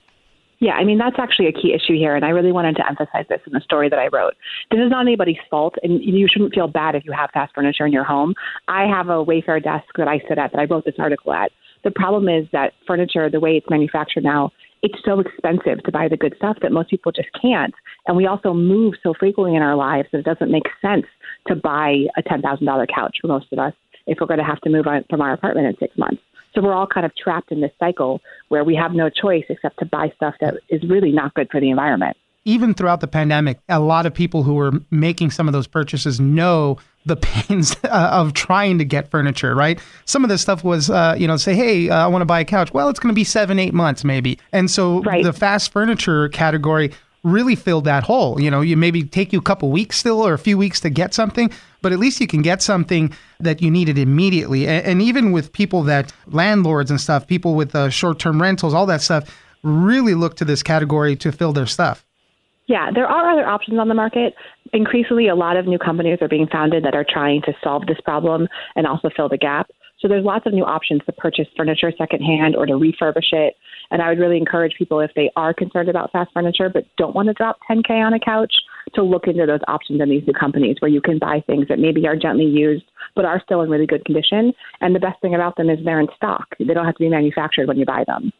Yeah, 0.64 0.76
I 0.76 0.84
mean, 0.84 0.96
that's 0.96 1.16
actually 1.18 1.48
a 1.48 1.52
key 1.52 1.74
issue 1.74 1.92
here. 1.92 2.16
And 2.16 2.24
I 2.24 2.30
really 2.30 2.50
wanted 2.50 2.76
to 2.76 2.88
emphasize 2.88 3.26
this 3.28 3.40
in 3.46 3.52
the 3.52 3.60
story 3.60 3.90
that 3.90 3.98
I 3.98 4.06
wrote. 4.06 4.32
This 4.70 4.80
is 4.80 4.90
not 4.90 5.02
anybody's 5.02 5.36
fault, 5.50 5.74
and 5.82 6.02
you 6.02 6.26
shouldn't 6.26 6.54
feel 6.54 6.68
bad 6.68 6.94
if 6.94 7.04
you 7.04 7.12
have 7.12 7.28
fast 7.34 7.54
furniture 7.54 7.84
in 7.84 7.92
your 7.92 8.02
home. 8.02 8.32
I 8.66 8.86
have 8.86 9.10
a 9.10 9.22
Wayfair 9.22 9.62
desk 9.62 9.84
that 9.98 10.08
I 10.08 10.20
sit 10.26 10.38
at 10.38 10.52
that 10.52 10.58
I 10.58 10.64
wrote 10.64 10.86
this 10.86 10.94
article 10.98 11.34
at. 11.34 11.52
The 11.84 11.90
problem 11.90 12.30
is 12.30 12.46
that 12.52 12.72
furniture, 12.86 13.28
the 13.28 13.40
way 13.40 13.58
it's 13.58 13.68
manufactured 13.68 14.24
now, 14.24 14.52
it's 14.82 14.94
so 15.04 15.20
expensive 15.20 15.82
to 15.84 15.92
buy 15.92 16.08
the 16.08 16.16
good 16.16 16.32
stuff 16.38 16.56
that 16.62 16.72
most 16.72 16.88
people 16.88 17.12
just 17.12 17.28
can't. 17.42 17.74
And 18.06 18.16
we 18.16 18.26
also 18.26 18.54
move 18.54 18.94
so 19.02 19.12
frequently 19.12 19.54
in 19.54 19.60
our 19.60 19.76
lives 19.76 20.08
that 20.12 20.20
it 20.20 20.24
doesn't 20.24 20.50
make 20.50 20.64
sense 20.80 21.04
to 21.46 21.56
buy 21.56 22.06
a 22.16 22.22
$10,000 22.22 22.86
couch 22.88 23.18
for 23.20 23.28
most 23.28 23.52
of 23.52 23.58
us 23.58 23.74
if 24.06 24.16
we're 24.18 24.26
going 24.26 24.38
to 24.38 24.44
have 24.46 24.62
to 24.62 24.70
move 24.70 24.86
on 24.86 25.04
from 25.10 25.20
our 25.20 25.34
apartment 25.34 25.66
in 25.66 25.76
six 25.78 25.94
months. 25.98 26.22
So 26.54 26.62
we're 26.62 26.74
all 26.74 26.86
kind 26.86 27.04
of 27.04 27.12
trapped 27.16 27.50
in 27.50 27.60
this 27.60 27.72
cycle 27.78 28.20
where 28.48 28.64
we 28.64 28.76
have 28.76 28.92
no 28.92 29.10
choice 29.10 29.44
except 29.48 29.78
to 29.80 29.86
buy 29.86 30.12
stuff 30.16 30.34
that 30.40 30.54
is 30.68 30.82
really 30.88 31.10
not 31.10 31.34
good 31.34 31.48
for 31.50 31.60
the 31.60 31.70
environment 31.70 32.16
even 32.44 32.74
throughout 32.74 33.00
the 33.00 33.06
pandemic, 33.06 33.58
a 33.68 33.80
lot 33.80 34.06
of 34.06 34.12
people 34.12 34.42
who 34.42 34.54
were 34.54 34.72
making 34.90 35.30
some 35.30 35.48
of 35.48 35.52
those 35.52 35.66
purchases 35.66 36.20
know 36.20 36.78
the 37.06 37.16
pains 37.20 37.76
uh, 37.84 38.10
of 38.12 38.32
trying 38.34 38.78
to 38.78 38.84
get 38.84 39.10
furniture, 39.10 39.54
right? 39.54 39.78
Some 40.04 40.24
of 40.24 40.30
this 40.30 40.42
stuff 40.42 40.64
was, 40.64 40.90
uh, 40.90 41.14
you 41.18 41.26
know, 41.26 41.36
say, 41.36 41.54
hey, 41.54 41.88
uh, 41.88 42.04
I 42.04 42.06
want 42.06 42.22
to 42.22 42.26
buy 42.26 42.40
a 42.40 42.44
couch. 42.44 42.72
Well, 42.72 42.88
it's 42.88 43.00
going 43.00 43.12
to 43.12 43.18
be 43.18 43.24
seven, 43.24 43.58
eight 43.58 43.74
months 43.74 44.04
maybe. 44.04 44.38
And 44.52 44.70
so 44.70 45.02
right. 45.02 45.24
the 45.24 45.32
fast 45.32 45.72
furniture 45.72 46.28
category 46.28 46.92
really 47.24 47.56
filled 47.56 47.84
that 47.86 48.04
hole. 48.04 48.40
You 48.40 48.50
know, 48.50 48.60
you 48.60 48.76
maybe 48.76 49.02
take 49.02 49.32
you 49.32 49.40
a 49.40 49.42
couple 49.42 49.70
weeks 49.70 49.96
still 49.96 50.20
or 50.20 50.34
a 50.34 50.38
few 50.38 50.56
weeks 50.56 50.78
to 50.80 50.90
get 50.90 51.14
something, 51.14 51.50
but 51.82 51.92
at 51.92 51.98
least 51.98 52.20
you 52.20 52.26
can 52.26 52.42
get 52.42 52.62
something 52.62 53.12
that 53.40 53.60
you 53.60 53.70
needed 53.70 53.98
immediately. 53.98 54.68
And, 54.68 54.86
and 54.86 55.02
even 55.02 55.32
with 55.32 55.52
people 55.52 55.82
that, 55.84 56.12
landlords 56.26 56.90
and 56.90 57.00
stuff, 57.00 57.26
people 57.26 57.54
with 57.54 57.74
uh, 57.74 57.90
short 57.90 58.18
term 58.18 58.40
rentals, 58.40 58.74
all 58.74 58.86
that 58.86 59.02
stuff, 59.02 59.36
really 59.62 60.14
look 60.14 60.36
to 60.36 60.44
this 60.44 60.62
category 60.62 61.16
to 61.16 61.32
fill 61.32 61.52
their 61.52 61.66
stuff. 61.66 62.04
Yeah, 62.66 62.90
there 62.94 63.06
are 63.06 63.32
other 63.32 63.46
options 63.46 63.78
on 63.78 63.88
the 63.88 63.94
market. 63.94 64.34
Increasingly, 64.72 65.28
a 65.28 65.34
lot 65.34 65.56
of 65.56 65.66
new 65.66 65.78
companies 65.78 66.18
are 66.22 66.28
being 66.28 66.46
founded 66.46 66.84
that 66.84 66.94
are 66.94 67.04
trying 67.06 67.42
to 67.42 67.52
solve 67.62 67.86
this 67.86 67.98
problem 68.04 68.48
and 68.76 68.86
also 68.86 69.10
fill 69.14 69.28
the 69.28 69.36
gap. 69.36 69.70
So 70.00 70.08
there's 70.08 70.24
lots 70.24 70.46
of 70.46 70.52
new 70.52 70.64
options 70.64 71.02
to 71.06 71.12
purchase 71.12 71.46
furniture 71.56 71.92
secondhand 71.96 72.56
or 72.56 72.66
to 72.66 72.74
refurbish 72.74 73.32
it. 73.32 73.54
And 73.90 74.02
I 74.02 74.08
would 74.08 74.18
really 74.18 74.36
encourage 74.36 74.74
people 74.76 75.00
if 75.00 75.10
they 75.14 75.30
are 75.36 75.54
concerned 75.54 75.88
about 75.88 76.12
fast 76.12 76.32
furniture 76.32 76.68
but 76.68 76.84
don't 76.96 77.14
want 77.14 77.28
to 77.28 77.34
drop 77.34 77.58
10k 77.70 77.90
on 77.90 78.14
a 78.14 78.20
couch 78.20 78.54
to 78.94 79.02
look 79.02 79.26
into 79.26 79.46
those 79.46 79.60
options 79.68 80.00
in 80.00 80.10
these 80.10 80.26
new 80.26 80.32
companies 80.32 80.76
where 80.80 80.90
you 80.90 81.00
can 81.00 81.18
buy 81.18 81.42
things 81.46 81.68
that 81.68 81.78
maybe 81.78 82.06
are 82.06 82.16
gently 82.16 82.44
used 82.44 82.84
but 83.14 83.24
are 83.24 83.40
still 83.44 83.60
in 83.62 83.70
really 83.70 83.86
good 83.86 84.04
condition. 84.04 84.52
And 84.80 84.94
the 84.94 85.00
best 85.00 85.20
thing 85.20 85.34
about 85.34 85.56
them 85.56 85.70
is 85.70 85.78
they're 85.84 86.00
in 86.00 86.08
stock. 86.16 86.46
They 86.58 86.74
don't 86.74 86.84
have 86.84 86.96
to 86.96 87.04
be 87.04 87.08
manufactured 87.08 87.68
when 87.68 87.78
you 87.78 87.84
buy 87.84 88.04
them. 88.06 88.32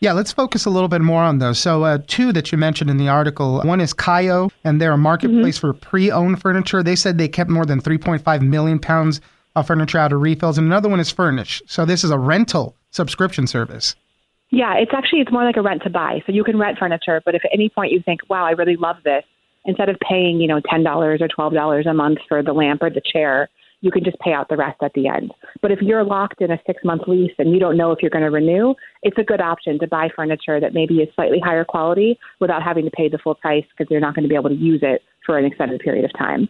Yeah, 0.00 0.12
let's 0.12 0.32
focus 0.32 0.66
a 0.66 0.70
little 0.70 0.88
bit 0.88 1.00
more 1.00 1.22
on 1.22 1.38
those. 1.38 1.58
So, 1.58 1.84
uh, 1.84 1.98
two 2.06 2.30
that 2.32 2.52
you 2.52 2.58
mentioned 2.58 2.90
in 2.90 2.98
the 2.98 3.08
article 3.08 3.62
one 3.62 3.80
is 3.80 3.94
Kaiyo, 3.94 4.50
and 4.62 4.78
they're 4.78 4.92
a 4.92 4.98
marketplace 4.98 5.56
mm-hmm. 5.56 5.68
for 5.68 5.72
pre 5.72 6.10
owned 6.10 6.40
furniture. 6.40 6.82
They 6.82 6.96
said 6.96 7.16
they 7.16 7.28
kept 7.28 7.48
more 7.48 7.64
than 7.64 7.80
3.5 7.80 8.42
million 8.42 8.78
pounds 8.78 9.22
of 9.54 9.66
furniture 9.66 9.98
out 9.98 10.12
of 10.12 10.20
refills. 10.20 10.58
And 10.58 10.66
another 10.66 10.90
one 10.90 11.00
is 11.00 11.10
Fernish. 11.10 11.62
So, 11.66 11.86
this 11.86 12.04
is 12.04 12.10
a 12.10 12.18
rental 12.18 12.76
subscription 12.90 13.46
service. 13.46 13.94
Yeah, 14.50 14.74
it's 14.76 14.92
actually 14.94 15.20
it's 15.20 15.32
more 15.32 15.44
like 15.44 15.56
a 15.56 15.62
rent 15.62 15.82
to 15.82 15.90
buy. 15.90 16.22
So 16.26 16.32
you 16.32 16.44
can 16.44 16.58
rent 16.58 16.78
furniture, 16.78 17.20
but 17.24 17.34
if 17.34 17.44
at 17.44 17.50
any 17.52 17.68
point 17.68 17.92
you 17.92 18.00
think, 18.00 18.20
"Wow, 18.28 18.44
I 18.44 18.52
really 18.52 18.76
love 18.76 18.96
this," 19.04 19.24
instead 19.64 19.88
of 19.88 19.96
paying, 20.00 20.40
you 20.40 20.46
know, 20.46 20.60
ten 20.70 20.82
dollars 20.82 21.20
or 21.20 21.28
twelve 21.28 21.52
dollars 21.52 21.86
a 21.86 21.94
month 21.94 22.18
for 22.28 22.42
the 22.42 22.52
lamp 22.52 22.82
or 22.82 22.90
the 22.90 23.00
chair, 23.00 23.48
you 23.80 23.90
can 23.90 24.04
just 24.04 24.18
pay 24.20 24.32
out 24.32 24.48
the 24.48 24.56
rest 24.56 24.78
at 24.82 24.92
the 24.94 25.08
end. 25.08 25.32
But 25.62 25.70
if 25.70 25.80
you're 25.82 26.04
locked 26.04 26.40
in 26.40 26.50
a 26.50 26.60
six 26.66 26.82
month 26.84 27.02
lease 27.06 27.34
and 27.38 27.52
you 27.52 27.58
don't 27.58 27.76
know 27.76 27.92
if 27.92 28.00
you're 28.00 28.10
going 28.10 28.24
to 28.24 28.30
renew, 28.30 28.74
it's 29.02 29.18
a 29.18 29.24
good 29.24 29.40
option 29.40 29.78
to 29.80 29.86
buy 29.86 30.08
furniture 30.14 30.60
that 30.60 30.74
maybe 30.74 30.96
is 31.02 31.08
slightly 31.14 31.40
higher 31.40 31.64
quality 31.64 32.18
without 32.40 32.62
having 32.62 32.84
to 32.84 32.90
pay 32.90 33.08
the 33.08 33.18
full 33.18 33.34
price 33.34 33.64
because 33.76 33.90
you're 33.90 34.00
not 34.00 34.14
going 34.14 34.22
to 34.22 34.28
be 34.28 34.34
able 34.34 34.50
to 34.50 34.56
use 34.56 34.80
it 34.82 35.02
for 35.24 35.38
an 35.38 35.44
extended 35.44 35.80
period 35.80 36.04
of 36.04 36.12
time. 36.16 36.48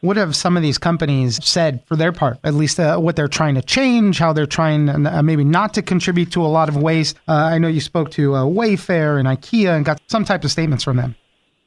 What 0.00 0.16
have 0.16 0.36
some 0.36 0.56
of 0.56 0.62
these 0.62 0.78
companies 0.78 1.44
said 1.44 1.82
for 1.86 1.96
their 1.96 2.12
part, 2.12 2.38
at 2.44 2.54
least 2.54 2.78
uh, 2.78 2.98
what 2.98 3.16
they're 3.16 3.26
trying 3.26 3.56
to 3.56 3.62
change, 3.62 4.18
how 4.18 4.32
they're 4.32 4.46
trying 4.46 4.88
uh, 4.88 5.22
maybe 5.24 5.42
not 5.42 5.74
to 5.74 5.82
contribute 5.82 6.30
to 6.32 6.42
a 6.42 6.46
lot 6.46 6.68
of 6.68 6.76
waste? 6.76 7.16
Uh, 7.26 7.32
I 7.32 7.58
know 7.58 7.66
you 7.66 7.80
spoke 7.80 8.12
to 8.12 8.34
uh, 8.34 8.44
Wayfair 8.44 9.18
and 9.18 9.26
IKEA 9.26 9.74
and 9.74 9.84
got 9.84 10.00
some 10.06 10.24
type 10.24 10.44
of 10.44 10.52
statements 10.52 10.84
from 10.84 10.98
them. 10.98 11.16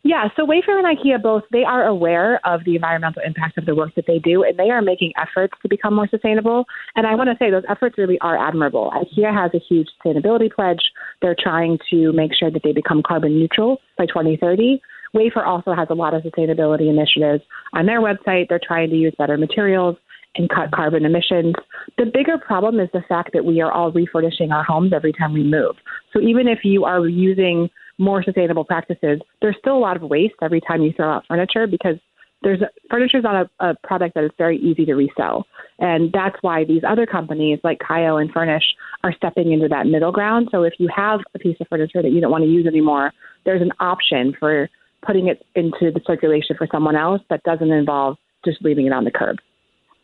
Yeah, 0.04 0.30
so 0.36 0.48
Wayfair 0.48 0.84
and 0.84 0.98
IKEA 0.98 1.22
both 1.22 1.44
they 1.52 1.64
are 1.64 1.86
aware 1.86 2.40
of 2.44 2.64
the 2.64 2.76
environmental 2.76 3.22
impact 3.24 3.58
of 3.60 3.66
the 3.66 3.76
work 3.76 3.94
that 3.96 4.06
they 4.08 4.18
do, 4.18 4.44
and 4.44 4.58
they 4.58 4.72
are 4.72 4.82
making 4.82 5.12
efforts 5.22 5.54
to 5.62 5.70
become 5.70 5.94
more 5.94 6.08
sustainable. 6.08 6.66
And 6.96 7.06
I 7.06 7.14
want 7.14 7.30
to 7.30 7.36
say 7.38 7.52
those 7.52 7.66
efforts 7.70 7.98
really 7.98 8.18
are 8.20 8.38
admirable. 8.38 8.92
IKEA 8.96 9.32
has 9.32 9.52
a 9.54 9.60
huge 9.60 9.90
sustainability 10.04 10.52
pledge. 10.52 10.82
They're 11.22 11.36
trying 11.38 11.78
to 11.92 12.14
make 12.14 12.32
sure 12.34 12.50
that 12.50 12.64
they 12.64 12.72
become 12.72 13.04
carbon 13.06 13.38
neutral 13.38 13.80
by 13.98 14.08
2030. 14.08 14.82
Wayfair 15.16 15.46
also 15.46 15.74
has 15.74 15.88
a 15.90 15.94
lot 15.94 16.14
of 16.14 16.24
sustainability 16.24 16.90
initiatives 16.90 17.44
on 17.74 17.86
their 17.86 18.02
website. 18.02 18.48
They're 18.50 18.62
trying 18.66 18.90
to 18.90 18.96
use 18.96 19.14
better 19.18 19.38
materials 19.38 19.98
and 20.36 20.50
cut 20.50 20.72
carbon 20.72 21.06
emissions. 21.06 21.56
The 21.98 22.06
bigger 22.06 22.38
problem 22.38 22.80
is 22.80 22.88
the 22.94 23.04
fact 23.10 23.32
that 23.34 23.44
we 23.44 23.62
are 23.62 23.72
all 23.72 23.92
refurnishing 23.92 24.52
our 24.52 24.64
homes 24.64 24.94
every 24.94 25.12
time 25.12 25.34
we 25.34 25.44
move. 25.44 25.76
So 26.14 26.22
even 26.22 26.48
if 26.48 26.60
you 26.64 26.86
are 26.86 27.06
using 27.08 27.70
more 27.98 28.24
sustainable 28.24 28.64
practices, 28.64 29.20
there's 29.42 29.58
still 29.60 29.78
a 29.78 29.80
lot 29.80 29.98
of 29.98 30.04
waste 30.04 30.36
every 30.42 30.62
time 30.62 30.82
you 30.82 30.94
throw 30.94 31.12
out 31.12 31.26
furniture 31.28 31.68
because 31.68 31.96
there's 32.44 32.60
furniture 32.90 33.18
is 33.18 33.24
not 33.24 33.48
a, 33.60 33.66
a 33.68 33.76
product 33.84 34.16
that 34.16 34.24
is 34.24 34.32
very 34.38 34.58
easy 34.58 34.84
to 34.86 34.96
resell, 34.96 35.46
and 35.78 36.12
that's 36.12 36.36
why 36.42 36.66
these 36.66 36.82
other 36.88 37.06
companies 37.06 37.60
like 37.64 37.78
Kaiyo 37.80 38.20
and 38.20 38.32
Fernish 38.32 38.64
are 39.04 39.14
stepping 39.16 39.52
into 39.52 39.68
that 39.68 39.86
middle 39.86 40.12
ground. 40.12 40.48
So 40.52 40.64
if 40.64 40.74
you 40.80 40.90
have 40.96 41.20
a 41.36 41.40
piece 41.40 41.58
of 41.62 41.68
furniture 41.68 42.02
that 42.02 42.12
you 42.12 42.20
don't 42.20 42.32
want 42.32 42.44
to 42.44 42.50
use 42.50 42.66
anymore, 42.66 43.12
there's 43.46 43.62
an 43.62 43.72
option 43.80 44.34
for 44.40 44.70
putting 45.06 45.28
it 45.28 45.46
into 45.56 45.92
the 45.92 46.02
circulation 46.06 46.56
for 46.58 46.68
someone 46.72 46.96
else 46.96 47.22
that 47.30 47.44
doesn't 47.44 47.72
involve 47.72 48.18
just 48.46 48.62
leaving 48.62 48.88
it 48.88 48.94
on 48.94 49.04
the 49.04 49.12
curb. 49.12 49.38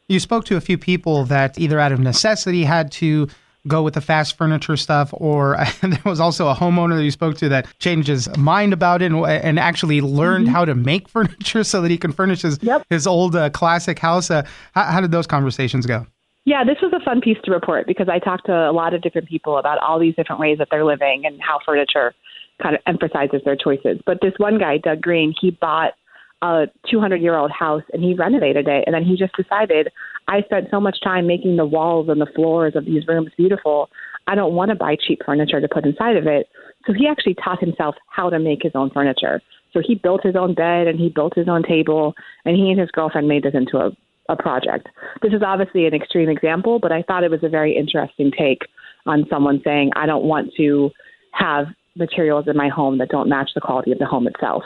You 0.08 0.20
spoke 0.20 0.46
to 0.46 0.56
a 0.56 0.62
few 0.62 0.78
people 0.78 1.26
that 1.26 1.60
either 1.60 1.80
out 1.80 1.92
of 1.92 2.00
necessity 2.00 2.64
had 2.64 2.92
to 2.94 3.28
go 3.68 3.84
with 3.84 3.96
the 3.96 4.02
fast 4.02 4.38
furniture 4.38 4.78
stuff, 4.78 5.10
or 5.14 5.58
there 5.82 6.00
was 6.06 6.20
also 6.20 6.48
a 6.48 6.56
homeowner 6.56 6.96
that 6.96 7.04
you 7.04 7.12
spoke 7.12 7.38
to 7.38 7.50
that 7.50 7.68
changed 7.80 8.08
his 8.08 8.36
mind 8.38 8.74
about 8.74 9.02
it 9.02 9.12
and, 9.12 9.26
and 9.26 9.60
actually 9.60 10.02
learned 10.02 10.46
mm-hmm. 10.46 10.56
how 10.56 10.66
to 10.66 10.76
make 10.76 11.10
furniture 11.10 11.64
so 11.64 11.82
that 11.82 11.92
he 11.92 11.98
can 11.98 12.12
furnish 12.12 12.42
his, 12.42 12.60
yep. 12.62 12.84
his 12.90 13.06
old 13.06 13.36
uh, 13.36 13.50
classic 13.50 14.00
house. 14.00 14.32
Uh, 14.32 14.44
how, 14.74 14.84
how 14.84 15.02
did 15.02 15.12
those 15.12 15.28
conversations 15.28 15.86
go? 15.86 16.06
Yeah, 16.46 16.64
this 16.64 16.78
was 16.82 16.94
a 16.94 17.04
fun 17.04 17.20
piece 17.20 17.38
to 17.44 17.52
report 17.52 17.88
because 17.88 18.08
I 18.08 18.20
talked 18.20 18.46
to 18.46 18.54
a 18.54 18.72
lot 18.72 18.94
of 18.94 19.02
different 19.02 19.28
people 19.28 19.58
about 19.58 19.80
all 19.80 20.00
these 20.00 20.16
different 20.16 20.40
ways 20.40 20.60
that 20.60 20.70
they're 20.72 20.86
living 20.86 21.26
and 21.26 21.42
how 21.42 21.60
furniture 21.66 22.14
kind 22.62 22.76
of 22.76 22.82
emphasizes 22.88 23.42
their 23.46 23.56
choices. 23.56 24.00
But 24.06 24.20
this 24.22 24.34
one 24.38 24.58
guy, 24.58 24.78
Doug 24.78 25.02
Green, 25.02 25.34
he 25.40 25.52
bought 25.52 25.94
a 26.42 26.66
200 26.90 27.22
year 27.22 27.36
old 27.36 27.52
house 27.52 27.84
and 27.94 28.04
he 28.04 28.14
renovated 28.14 28.68
it. 28.68 28.84
And 28.86 28.94
then 28.94 29.04
he 29.04 29.16
just 29.16 29.36
decided, 29.36 29.90
I 30.28 30.42
spent 30.44 30.68
so 30.70 30.80
much 30.80 30.98
time 31.04 31.28
making 31.28 31.58
the 31.58 31.66
walls 31.66 32.10
and 32.10 32.22
the 32.22 32.28
floors 32.36 32.76
of 32.76 32.86
these 32.86 33.08
rooms 33.08 33.32
beautiful. 33.38 33.90
I 34.28 34.36
don't 34.36 34.54
want 34.54 34.70
to 34.70 34.76
buy 34.76 34.96
cheap 34.96 35.22
furniture 35.26 35.62
to 35.62 35.68
put 35.68 35.86
inside 35.86 36.18
of 36.18 36.28
it. 36.28 36.48
So 36.86 36.94
he 36.94 37.08
actually 37.08 37.36
taught 37.36 37.60
himself 37.60 37.96
how 38.10 38.30
to 38.30 38.40
make 38.40 38.62
his 38.62 38.74
own 38.76 38.92
furniture. 38.92 39.42
So 39.74 39.82
he 39.84 39.96
built 39.96 40.22
his 40.24 40.36
own 40.36 40.54
bed 40.54 40.88
and 40.88 41.00
he 41.00 41.10
built 41.10 41.36
his 41.36 41.48
own 41.48 41.64
table 41.64 42.14
and 42.46 42.56
he 42.56 42.70
and 42.70 42.80
his 42.80 42.92
girlfriend 42.92 43.28
made 43.28 43.44
this 43.44 43.54
into 43.54 43.78
a, 43.78 43.92
a 44.30 44.36
project. 44.36 44.88
This 45.22 45.34
is 45.34 45.42
obviously 45.46 45.86
an 45.86 45.94
extreme 45.94 46.30
example, 46.30 46.80
but 46.80 46.92
I 46.92 47.04
thought 47.04 47.24
it 47.24 47.32
was 47.32 47.44
a 47.44 47.50
very 47.50 47.76
interesting 47.76 48.32
take 48.38 48.62
on 49.06 49.26
someone 49.30 49.62
saying, 49.64 49.92
I 49.96 50.06
don't 50.06 50.26
want 50.26 50.54
to 50.58 50.92
have 51.32 51.68
materials 51.98 52.46
in 52.48 52.56
my 52.56 52.70
home 52.70 52.98
that 53.00 53.10
don't 53.10 53.30
match 53.30 53.52
the 53.56 53.62
quality 53.62 53.92
of 53.92 54.00
the 54.00 54.06
home 54.06 54.28
itself. 54.28 54.64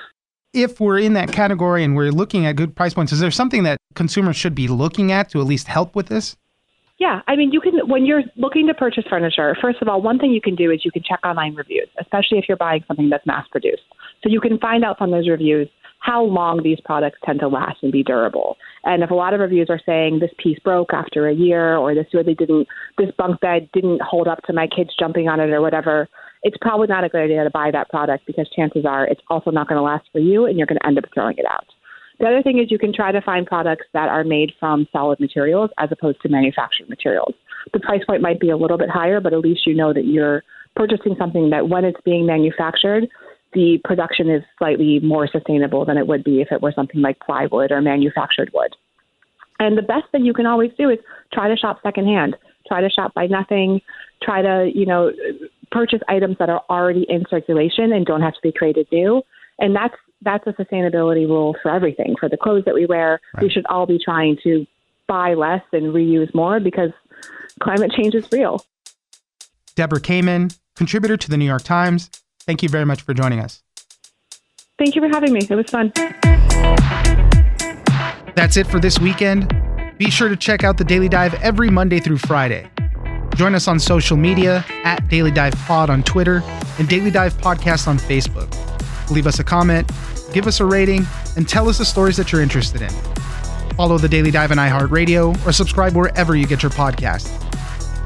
If 0.53 0.79
we're 0.79 0.99
in 0.99 1.13
that 1.13 1.31
category 1.31 1.83
and 1.83 1.95
we're 1.95 2.11
looking 2.11 2.45
at 2.45 2.57
good 2.57 2.75
price 2.75 2.93
points, 2.93 3.11
is 3.11 3.19
there 3.19 3.31
something 3.31 3.63
that 3.63 3.77
consumers 3.95 4.35
should 4.35 4.53
be 4.53 4.67
looking 4.67 5.11
at 5.11 5.29
to 5.29 5.39
at 5.39 5.47
least 5.47 5.67
help 5.67 5.95
with 5.95 6.07
this? 6.07 6.35
Yeah, 6.99 7.21
I 7.27 7.35
mean, 7.35 7.51
you 7.51 7.61
can 7.61 7.87
when 7.87 8.05
you're 8.05 8.21
looking 8.35 8.67
to 8.67 8.75
purchase 8.75 9.05
furniture. 9.09 9.57
First 9.59 9.81
of 9.81 9.87
all, 9.87 10.03
one 10.03 10.19
thing 10.19 10.31
you 10.31 10.41
can 10.41 10.55
do 10.55 10.69
is 10.69 10.85
you 10.85 10.91
can 10.91 11.01
check 11.01 11.19
online 11.25 11.55
reviews, 11.55 11.87
especially 11.99 12.37
if 12.37 12.45
you're 12.47 12.57
buying 12.57 12.83
something 12.87 13.09
that's 13.09 13.25
mass 13.25 13.47
produced. 13.49 13.81
So 14.21 14.29
you 14.29 14.39
can 14.39 14.59
find 14.59 14.83
out 14.83 14.99
from 14.99 15.09
those 15.09 15.27
reviews 15.27 15.67
how 16.01 16.23
long 16.23 16.61
these 16.63 16.79
products 16.83 17.17
tend 17.25 17.39
to 17.39 17.47
last 17.47 17.77
and 17.81 17.91
be 17.91 18.03
durable. 18.03 18.57
And 18.83 19.03
if 19.03 19.11
a 19.11 19.15
lot 19.15 19.33
of 19.33 19.39
reviews 19.39 19.67
are 19.69 19.79
saying 19.83 20.19
this 20.19 20.31
piece 20.37 20.59
broke 20.59 20.93
after 20.93 21.27
a 21.27 21.33
year, 21.33 21.75
or 21.77 21.95
this 21.95 22.07
really 22.13 22.35
didn't, 22.35 22.67
this 22.97 23.09
bunk 23.17 23.39
bed 23.39 23.69
didn't 23.71 24.01
hold 24.01 24.27
up 24.27 24.43
to 24.43 24.53
my 24.53 24.67
kids 24.67 24.91
jumping 24.99 25.27
on 25.27 25.39
it, 25.39 25.49
or 25.51 25.61
whatever, 25.61 26.07
it's 26.43 26.57
probably 26.61 26.87
not 26.87 27.03
a 27.03 27.09
good 27.09 27.21
idea 27.21 27.43
to 27.43 27.49
buy 27.49 27.71
that 27.71 27.89
product 27.89 28.25
because 28.25 28.49
chances 28.55 28.85
are 28.85 29.05
it's 29.05 29.21
also 29.29 29.51
not 29.51 29.67
going 29.67 29.77
to 29.77 29.83
last 29.83 30.07
for 30.11 30.19
you 30.19 30.45
and 30.45 30.57
you're 30.57 30.67
going 30.67 30.79
to 30.79 30.87
end 30.87 30.97
up 30.97 31.05
throwing 31.13 31.37
it 31.37 31.45
out. 31.45 31.65
The 32.19 32.27
other 32.27 32.43
thing 32.43 32.59
is 32.59 32.69
you 32.69 32.77
can 32.77 32.93
try 32.93 33.11
to 33.11 33.21
find 33.21 33.47
products 33.47 33.85
that 33.93 34.09
are 34.09 34.23
made 34.23 34.51
from 34.59 34.87
solid 34.91 35.19
materials 35.19 35.71
as 35.79 35.89
opposed 35.91 36.21
to 36.21 36.29
manufactured 36.29 36.87
materials. 36.87 37.33
The 37.73 37.79
price 37.79 38.01
point 38.05 38.21
might 38.21 38.39
be 38.39 38.49
a 38.49 38.57
little 38.57 38.77
bit 38.77 38.89
higher, 38.89 39.19
but 39.19 39.33
at 39.33 39.39
least 39.39 39.65
you 39.65 39.73
know 39.73 39.93
that 39.93 40.05
you're 40.05 40.43
purchasing 40.75 41.15
something 41.17 41.49
that 41.49 41.69
when 41.69 41.83
it's 41.83 41.99
being 42.05 42.25
manufactured, 42.25 43.07
the 43.53 43.79
production 43.83 44.29
is 44.29 44.43
slightly 44.57 44.99
more 44.99 45.27
sustainable 45.27 45.83
than 45.83 45.97
it 45.97 46.07
would 46.07 46.23
be 46.23 46.41
if 46.41 46.51
it 46.51 46.61
were 46.61 46.71
something 46.71 47.01
like 47.01 47.19
plywood 47.19 47.71
or 47.71 47.81
manufactured 47.81 48.51
wood. 48.53 48.75
And 49.59 49.77
the 49.77 49.83
best 49.83 50.05
thing 50.11 50.25
you 50.25 50.33
can 50.33 50.45
always 50.45 50.71
do 50.77 50.89
is 50.89 50.99
try 51.33 51.47
to 51.47 51.57
shop 51.57 51.79
secondhand. 51.83 52.35
Try 52.67 52.81
to 52.81 52.89
shop 52.89 53.13
by 53.13 53.27
nothing. 53.27 53.81
Try 54.23 54.41
to, 54.41 54.71
you 54.73 54.85
know, 54.85 55.11
purchase 55.71 56.01
items 56.07 56.37
that 56.39 56.49
are 56.49 56.61
already 56.69 57.05
in 57.09 57.23
circulation 57.29 57.93
and 57.93 58.05
don't 58.05 58.21
have 58.21 58.33
to 58.33 58.39
be 58.43 58.51
created 58.51 58.87
new. 58.91 59.21
And 59.59 59.75
that's 59.75 59.95
that's 60.21 60.45
a 60.45 60.53
sustainability 60.53 61.27
rule 61.27 61.55
for 61.63 61.71
everything. 61.71 62.15
For 62.19 62.29
the 62.29 62.37
clothes 62.37 62.63
that 62.65 62.75
we 62.75 62.85
wear, 62.85 63.19
right. 63.33 63.43
we 63.43 63.49
should 63.49 63.65
all 63.67 63.87
be 63.87 63.99
trying 64.03 64.37
to 64.43 64.65
buy 65.07 65.33
less 65.33 65.63
and 65.73 65.93
reuse 65.93 66.33
more 66.35 66.59
because 66.59 66.91
climate 67.59 67.91
change 67.91 68.13
is 68.13 68.27
real. 68.31 68.63
Debra 69.75 69.99
Kamin, 69.99 70.57
contributor 70.75 71.17
to 71.17 71.29
the 71.29 71.37
New 71.37 71.45
York 71.45 71.63
Times, 71.63 72.09
thank 72.41 72.61
you 72.61 72.69
very 72.69 72.85
much 72.85 73.01
for 73.01 73.13
joining 73.13 73.39
us. 73.39 73.63
Thank 74.77 74.95
you 74.95 75.01
for 75.01 75.09
having 75.09 75.33
me. 75.33 75.41
It 75.49 75.55
was 75.55 75.69
fun. 75.69 75.91
That's 78.35 78.57
it 78.57 78.67
for 78.67 78.79
this 78.79 78.99
weekend. 78.99 79.53
Be 79.97 80.09
sure 80.09 80.29
to 80.29 80.35
check 80.35 80.63
out 80.63 80.77
the 80.77 80.83
Daily 80.83 81.09
Dive 81.09 81.33
every 81.35 81.69
Monday 81.69 81.99
through 81.99 82.17
Friday. 82.17 82.69
Join 83.35 83.55
us 83.55 83.67
on 83.67 83.79
social 83.79 84.17
media 84.17 84.63
at 84.83 85.07
Daily 85.07 85.31
Dive 85.31 85.53
Pod 85.65 85.89
on 85.89 86.03
Twitter 86.03 86.43
and 86.77 86.87
Daily 86.87 87.09
Dive 87.11 87.33
Podcast 87.35 87.87
on 87.87 87.97
Facebook. 87.97 88.49
Leave 89.09 89.27
us 89.27 89.39
a 89.39 89.43
comment, 89.43 89.89
give 90.33 90.47
us 90.47 90.59
a 90.59 90.65
rating, 90.65 91.05
and 91.35 91.47
tell 91.47 91.67
us 91.67 91.77
the 91.77 91.85
stories 91.85 92.17
that 92.17 92.31
you're 92.31 92.41
interested 92.41 92.81
in. 92.81 92.89
Follow 93.75 93.97
the 93.97 94.07
Daily 94.09 94.31
Dive 94.31 94.51
on 94.51 94.57
iHeartRadio 94.57 95.45
or 95.47 95.51
subscribe 95.51 95.95
wherever 95.95 96.35
you 96.35 96.45
get 96.45 96.61
your 96.61 96.71
podcast. 96.71 97.29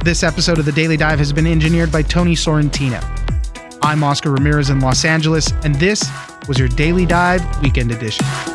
This 0.04 0.24
episode 0.24 0.60
of 0.60 0.66
the 0.66 0.72
Daily 0.72 0.98
Dive 0.98 1.20
has 1.20 1.34
been 1.34 1.48
engineered 1.48 1.92
by 1.92 2.02
Tony 2.02 2.36
Sorrentino. 2.36 3.04
I'm 3.82 4.04
Oscar 4.04 4.32
Ramirez 4.32 4.70
in 4.70 4.80
Los 4.80 5.04
Angeles, 5.04 5.52
and 5.64 5.76
this 5.76 6.10
was 6.48 6.58
your 6.58 6.70
Daily 6.70 7.06
Dive 7.06 7.42
Weekend 7.62 7.92
Edition. 7.92 8.55